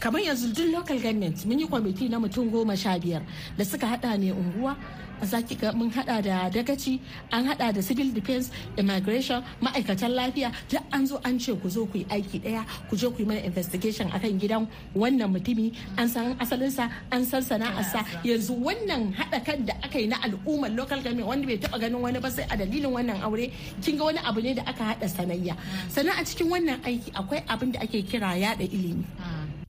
kamar 0.00 0.20
yanzu 0.24 0.48
duk 0.56 0.72
local 0.72 0.96
government 0.98 1.44
mun 1.44 1.58
yi 1.60 1.66
kwamiti 1.68 2.08
na 2.08 2.18
mutum 2.18 2.48
goma 2.50 2.76
sha 2.76 2.98
biyar 2.98 3.20
da 3.56 3.64
suka 3.64 3.86
hada 3.86 4.16
ne 4.16 4.32
unguwa 4.32 4.76
za 5.22 5.40
ki 5.42 5.54
ga 5.56 5.72
mun 5.72 5.88
hada 5.90 6.20
da 6.22 6.50
dagaci 6.52 7.00
an 7.32 7.44
hada 7.46 7.72
da 7.72 7.80
civil 7.80 8.10
defense 8.12 8.50
immigration 8.76 9.42
ma'aikatan 9.62 10.12
lafiya. 10.12 10.52
Duk 10.68 10.82
an 10.92 11.06
zo 11.06 11.20
an 11.24 11.38
ce 11.38 11.52
ku 11.56 11.68
zo 11.68 11.86
ku 11.86 11.98
yi 11.98 12.04
aiki 12.10 12.40
ɗaya 12.42 12.64
ku 12.90 12.96
je 12.96 13.08
ku 13.08 13.18
yi 13.22 13.26
mana 13.26 13.40
investigation 13.40 14.08
akan 14.12 14.38
gidan 14.40 14.66
wannan 14.94 15.32
mutumi. 15.32 15.72
An 15.96 16.08
san 16.08 16.36
asalinsa 16.38 16.90
an 17.10 17.24
san 17.24 17.42
sana'arsa. 17.42 18.04
Yanzu 18.24 18.54
wannan 18.60 19.14
hada 19.16 19.40
kan 19.40 19.64
da 19.64 19.72
aka 19.82 19.98
yi 19.98 20.06
na 20.08 20.16
al'ummar 20.22 20.70
local 20.76 21.00
government 21.00 21.26
wanda 21.28 21.46
bai 21.46 21.56
taba 21.56 21.78
ganin 21.80 22.00
wani 22.00 22.18
ba 22.20 22.30
sai 22.30 22.44
a 22.50 22.56
dalilin 22.56 22.92
wannan 22.92 23.18
aure 23.24 23.50
kin 23.82 23.96
ga 23.96 24.04
wani 24.04 24.20
abu 24.24 24.40
ne 24.42 24.54
da 24.54 24.62
aka 24.66 24.84
hada 24.94 25.06
sanayya. 25.08 25.56
Sannan 25.88 26.18
a 26.18 26.22
cikin 26.24 26.48
wannan 26.52 26.78
aiki 26.84 27.10
akwai 27.16 27.40
abin 27.48 27.72
da 27.72 27.80
ake 27.80 28.02
kira 28.04 28.36
yada 28.36 28.64
ilimi. 28.64 29.04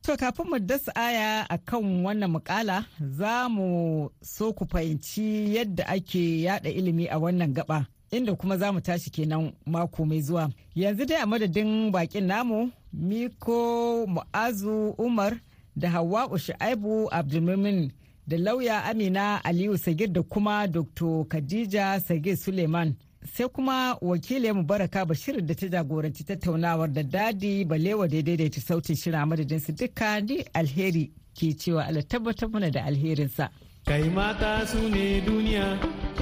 To 0.08 0.15
kafin 0.17 0.46
mu 0.50 0.60
dasa 0.60 0.91
aya 0.96 1.46
a 1.50 1.58
kan 1.58 1.84
wannan 2.06 2.32
mukala 2.32 2.86
za 3.00 3.50
mu 3.50 4.10
so 4.22 4.54
ku 4.54 4.65
fahimci 4.65 5.54
yadda 5.56 5.84
ake 5.88 6.41
yada 6.41 6.70
ilimi 6.70 7.08
a 7.12 7.20
wannan 7.20 7.54
gaba 7.54 7.86
inda 8.12 8.36
kuma 8.36 8.58
za 8.58 8.72
mu 8.72 8.80
tashi 8.82 9.10
kenan 9.12 9.52
mako 9.65 10.06
mai 10.06 10.22
zuwa. 10.22 10.50
Yanzu 10.76 11.06
dai 11.06 11.20
a 11.22 11.26
madadin 11.26 11.91
bakin 11.91 12.26
namu 12.28 12.72
Miko 12.93 14.06
Mu'azu 14.08 14.96
Umar 14.98 15.41
da 15.76 15.89
Hawwa'u 15.89 16.38
Shu'aibu 16.39 17.10
Abdulmumin 17.12 17.91
da 18.28 18.38
lauya 18.38 18.84
Amina 18.86 19.43
Aliyu 19.43 19.78
Sagir 19.78 20.08
da 20.08 20.24
kuma 20.24 20.67
Dr. 20.67 21.26
Khadija 21.28 22.00
Sagir 22.00 22.38
Suleiman. 22.38 22.96
Sai 23.35 23.47
kuma 23.49 23.97
wakilin 24.01 24.53
mu 24.55 24.63
baraka 24.63 25.05
bashir 25.05 25.41
da 25.45 25.53
ta 25.55 25.67
jagoranci 25.67 26.23
tattaunawar 26.23 26.89
da 26.93 27.03
daɗi 27.03 27.65
balewa 27.65 28.07
da 28.07 28.21
daidaita 28.21 28.61
sautin 28.61 28.95
shirin 28.95 29.25
madadin 29.27 29.59
su 29.59 29.71
duka 29.71 30.19
ni 30.21 30.43
alheri 30.53 31.11
ke 31.37 31.53
cewa 31.57 31.85
ala 31.87 32.01
tabbatar 32.03 32.49
mana 32.49 32.71
da 32.71 32.81
alherinsa. 32.85 33.49
Kai 33.85 34.09
mata 34.09 34.65
su 34.67 34.89
ne 34.89 35.21
duniya 35.21 35.65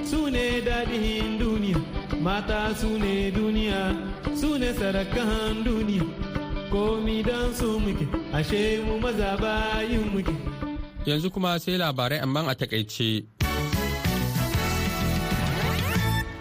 su 0.03 0.29
ne 0.29 0.61
dadihin 0.61 1.39
duniya. 1.39 1.79
Mata 2.21 2.75
su 2.75 2.97
ne 2.99 3.31
duniya 3.31 3.81
su 4.35 4.57
ne 4.59 4.73
sarakan 4.73 5.63
duniya. 5.65 6.03
Komi 6.71 7.23
don 7.23 7.53
su 7.55 7.79
muke 7.79 8.05
ashe 8.33 8.81
mu 8.85 8.99
maza 8.99 9.37
bayin 9.41 10.05
muke. 10.13 10.35
Yanzu 11.05 11.29
kuma 11.33 11.59
sai 11.59 11.77
labarai 11.77 12.19
amma 12.21 12.41
a 12.51 12.53
taƙaice. 12.55 13.34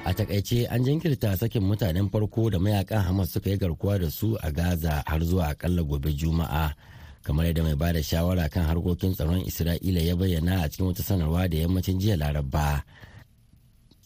A 0.04 0.12
taƙaice 0.14 0.66
an 0.70 0.84
jinkirta 0.84 1.36
sakin 1.36 1.62
mutanen 1.62 2.10
farko 2.10 2.50
da 2.50 2.58
mayaƙan 2.58 3.02
hamas 3.04 3.30
suka 3.32 3.50
yi 3.50 3.56
garkuwa 3.58 3.98
da 3.98 4.10
su 4.10 4.36
a 4.42 4.50
gaza 4.52 5.02
har 5.06 5.20
zuwa 5.24 5.48
akalla 5.48 5.82
gobe 5.82 6.12
juma'a 6.12 6.74
kamar 7.22 7.46
yadda 7.46 7.62
mai 7.62 7.74
ba 7.74 7.92
da 7.92 8.02
shawara 8.02 8.48
kan 8.50 8.64
harkokin 8.68 9.14
tsaron 9.14 9.40
isra'ila 9.46 10.00
ya 10.04 10.16
bayyana 10.16 10.62
a 10.62 10.68
cikin 10.68 10.86
wata 10.86 11.02
sanarwa 11.02 11.48
da 11.48 11.56
yammacin 11.56 11.98
jiya 12.00 12.16
laraba 12.16 12.84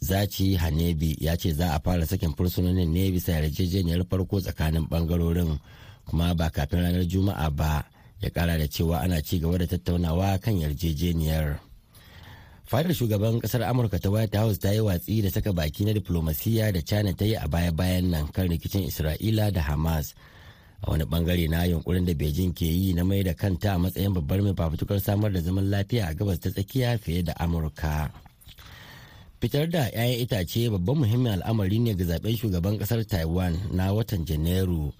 zaci 0.00 0.54
hanebi 0.56 1.16
ya 1.20 1.36
ce 1.36 1.52
za 1.52 1.74
a 1.74 1.80
fara 1.80 2.06
sakin 2.06 2.34
fursunonin 2.34 2.88
ne 2.92 3.10
bisa 3.10 3.32
yarjejeniyar 3.32 4.06
farko 4.10 4.40
tsakanin 4.40 4.86
ɓangarorin 4.88 5.58
kuma 6.06 6.34
ba 6.34 6.50
kafin 6.50 6.78
ranar 6.80 7.04
juma'a 7.08 7.50
ba 7.50 7.84
ya 8.22 8.30
kara 8.30 8.58
da 8.58 8.68
cewa 8.68 9.00
ana 9.00 9.22
ci 9.22 9.38
gaba 9.40 9.58
da 9.58 9.66
tattaunawa 9.66 10.38
kan 10.38 10.54
yarjejeniyar. 10.60 11.67
Fadar 12.68 12.92
shugaban 12.94 13.40
ƙasar 13.40 13.62
amurka 13.64 13.96
ta 13.98 14.10
white 14.12 14.34
house 14.36 14.58
ta 14.60 14.68
yi 14.72 14.80
watsi 14.84 15.22
da 15.24 15.30
saka 15.32 15.52
baki 15.56 15.84
na 15.88 15.92
diplomasiya 15.96 16.68
da 16.72 16.80
china 16.84 17.14
ta 17.16 17.24
yi 17.24 17.34
a 17.34 17.48
baya-bayan 17.48 18.10
nan 18.12 18.28
kan 18.28 18.44
rikicin 18.48 18.84
isra'ila 18.84 19.48
da 19.52 19.62
hamas. 19.64 20.12
A 20.84 20.90
wani 20.90 21.04
ɓangare 21.04 21.48
na 21.48 21.64
yunkurin 21.64 22.04
da 22.04 22.12
beijing 22.12 22.52
ke 22.52 22.66
yi 22.68 22.92
na 22.92 23.04
mai 23.04 23.22
da 23.24 23.32
kanta 23.32 23.72
a 23.74 23.78
matsayin 23.80 24.12
babbar 24.12 24.42
mai 24.44 24.52
fafutukar 24.52 25.00
samar 25.00 25.32
da 25.32 25.40
zaman 25.40 25.64
lafiya 25.70 26.08
a 26.10 26.14
gabas 26.14 26.38
ta 26.40 26.50
tsakiya 26.50 26.98
fiye 27.00 27.22
da 27.24 27.32
amurka. 27.40 28.12
Fitar 29.40 29.66
da 29.70 29.88
'ya'yan 29.88 30.20
itace 30.20 30.68
babban 30.68 30.96
muhimmin 31.08 31.40
al'amari 31.40 31.78
ne 31.80 31.94
ga 31.96 32.04
zaɓen 32.04 32.36
shugaban 32.36 32.76
ƙasar 32.78 33.00
taiwan 33.08 33.56
na 33.72 33.92
watan 33.96 34.26
janairu 34.28 34.92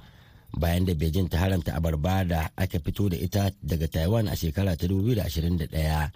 bayan 0.57 0.87
da 0.89 0.95
beijing 0.95 1.29
ta 1.29 1.37
haramta 1.37 1.77
abarba 1.77 2.25
da 2.25 2.49
aka 2.57 2.79
fito 2.81 3.09
da 3.13 3.17
ita 3.21 3.51
daga 3.63 3.89
taiwan 3.89 4.29
a 4.29 4.33
shekara 4.37 4.73
ta 4.77 4.87
2021 4.89 6.11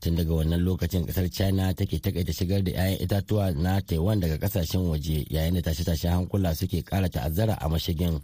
tun 0.00 0.16
daga 0.16 0.32
wannan 0.34 0.60
lokacin 0.64 1.06
ƙasar 1.06 1.30
china 1.30 1.74
take 1.74 1.98
takaita 1.98 2.32
shigar 2.32 2.62
da 2.64 2.72
'ya'yan 2.72 3.00
itatuwa 3.02 3.50
na 3.56 3.80
taiwan 3.80 4.20
daga 4.20 4.36
ƙasashen 4.38 4.88
waje 4.88 5.26
yayin 5.30 5.54
da 5.54 5.60
tashe-tashen 5.62 6.10
hankula 6.10 6.54
suke 6.54 6.82
kara 6.84 7.08
ta'azzara 7.08 7.54
a 7.60 7.68
mashigin. 7.68 8.20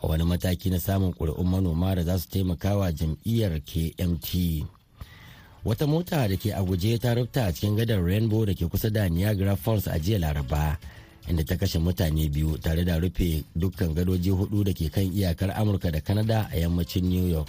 A 0.00 0.06
wani 0.06 0.24
mataki 0.24 0.70
na 0.70 0.78
samun 0.78 1.12
ƙuri'un 1.12 1.46
manoma 1.46 1.94
da 1.94 2.02
za 2.04 2.18
su 2.18 2.28
taimaka 2.28 2.76
wa 2.78 2.92
jam'iyyar 2.92 3.60
kmt 3.66 4.64
wata 5.64 5.86
mota 5.86 6.28
da 6.28 6.36
ke 6.36 6.52
a 6.54 6.62
guje 6.62 6.98
ta 6.98 7.14
rufta 7.14 7.46
a 7.46 7.52
cikin 7.52 7.76
gadar 7.76 8.00
rainbow 8.04 8.44
da 8.46 8.54
ke 8.54 8.68
kusa 8.70 8.90
da 8.90 9.08
niagara 9.08 9.56
falls 9.56 9.86
a 9.88 9.98
jiya 9.98 10.18
laraba 10.18 10.78
inda 11.28 11.44
ta 11.44 11.56
kashe 11.56 11.78
mutane 11.78 12.28
biyu 12.30 12.56
tare 12.58 12.84
da 12.84 12.96
rufe 12.98 13.44
dukkan 13.56 13.92
gadoji 13.94 14.30
huɗu 14.30 14.64
da 14.64 14.72
ke 14.72 14.88
kan 14.88 15.04
iyakar 15.12 15.50
amurka 15.50 15.90
da 15.90 16.00
canada 16.00 16.48
a 16.52 16.56
yammacin 16.56 17.04
new 17.04 17.26
york. 17.26 17.48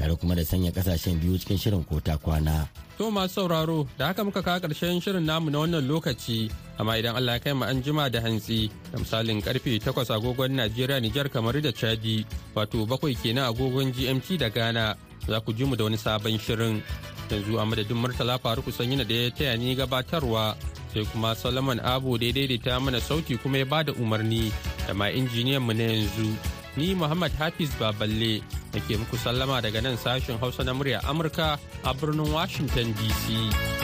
Tare 0.00 0.16
kuma 0.16 0.32
da 0.34 0.40
sanya 0.44 0.72
ƙasashen 0.72 1.20
biyu 1.20 1.36
cikin 1.36 1.58
shirin 1.60 1.84
kota 1.84 2.16
kwana. 2.16 2.64
To 2.96 3.10
masu 3.12 3.44
sauraro 3.44 3.84
da 4.00 4.06
haka 4.08 4.24
muka 4.24 4.40
kawo 4.42 4.60
ƙarshen 4.60 4.96
shirin 5.04 5.24
namu 5.28 5.50
na 5.52 5.58
wannan 5.60 5.84
lokaci 5.84 6.48
amma 6.80 6.96
idan 6.96 7.16
Allah 7.16 7.32
ya 7.36 7.38
kai 7.44 7.52
mu 7.52 7.64
an 7.68 7.82
jima 7.84 8.08
da 8.10 8.20
hantsi 8.24 8.70
da 8.92 8.96
misalin 8.98 9.42
ƙarfe 9.44 9.76
8 9.76 10.08
agogon 10.16 10.56
Najeriya 10.56 11.00
Nijar 11.04 11.28
kamar 11.28 11.60
da 11.60 11.68
Chadi 11.72 12.24
wato 12.56 12.88
bakwai 12.88 13.12
kenan 13.12 13.52
agogon 13.52 13.92
GMT 13.92 14.38
da 14.40 14.48
Ghana 14.48 14.96
za 15.28 15.40
ku 15.40 15.52
ji 15.52 15.64
mu 15.64 15.76
da 15.76 15.84
wani 15.84 15.96
sabon 16.00 16.40
shirin 16.40 16.80
yanzu 17.28 17.60
a 17.60 17.64
madadin 17.68 17.96
Murtala 18.00 18.40
Faruku 18.40 18.72
Sanyina 18.72 19.04
da 19.06 19.14
ya 19.14 19.30
taya 19.30 19.56
ni 19.58 19.76
gabatarwa 19.76 20.56
sai 20.94 21.04
kuma 21.12 21.34
Solomon 21.36 21.80
Abu 21.80 22.16
da 22.18 22.26
ya 22.26 22.32
daidaita 22.32 22.80
mana 22.80 23.00
sauti 23.00 23.36
kuma 23.36 23.58
ya 23.58 23.64
ba 23.64 23.84
da 23.84 23.92
umarni 23.92 24.48
da 24.88 24.94
ma 24.94 25.12
injiniyan 25.12 25.60
mu 25.60 25.72
na 25.76 25.84
yanzu 25.84 26.36
ni 26.80 26.94
Muhammad 26.96 27.32
Hafiz 27.36 27.68
Baballe 27.76 28.40
nake 28.72 28.96
muku 28.96 29.16
sallama 29.20 29.60
daga 29.60 29.80
nan 29.84 29.96
sashen 30.00 30.40
Hausa 30.40 30.64
na 30.64 30.72
murya 30.72 31.04
Amurka 31.04 31.58
a 31.84 31.92
birnin 31.94 32.32
Washington 32.32 32.94
DC. 32.96 33.79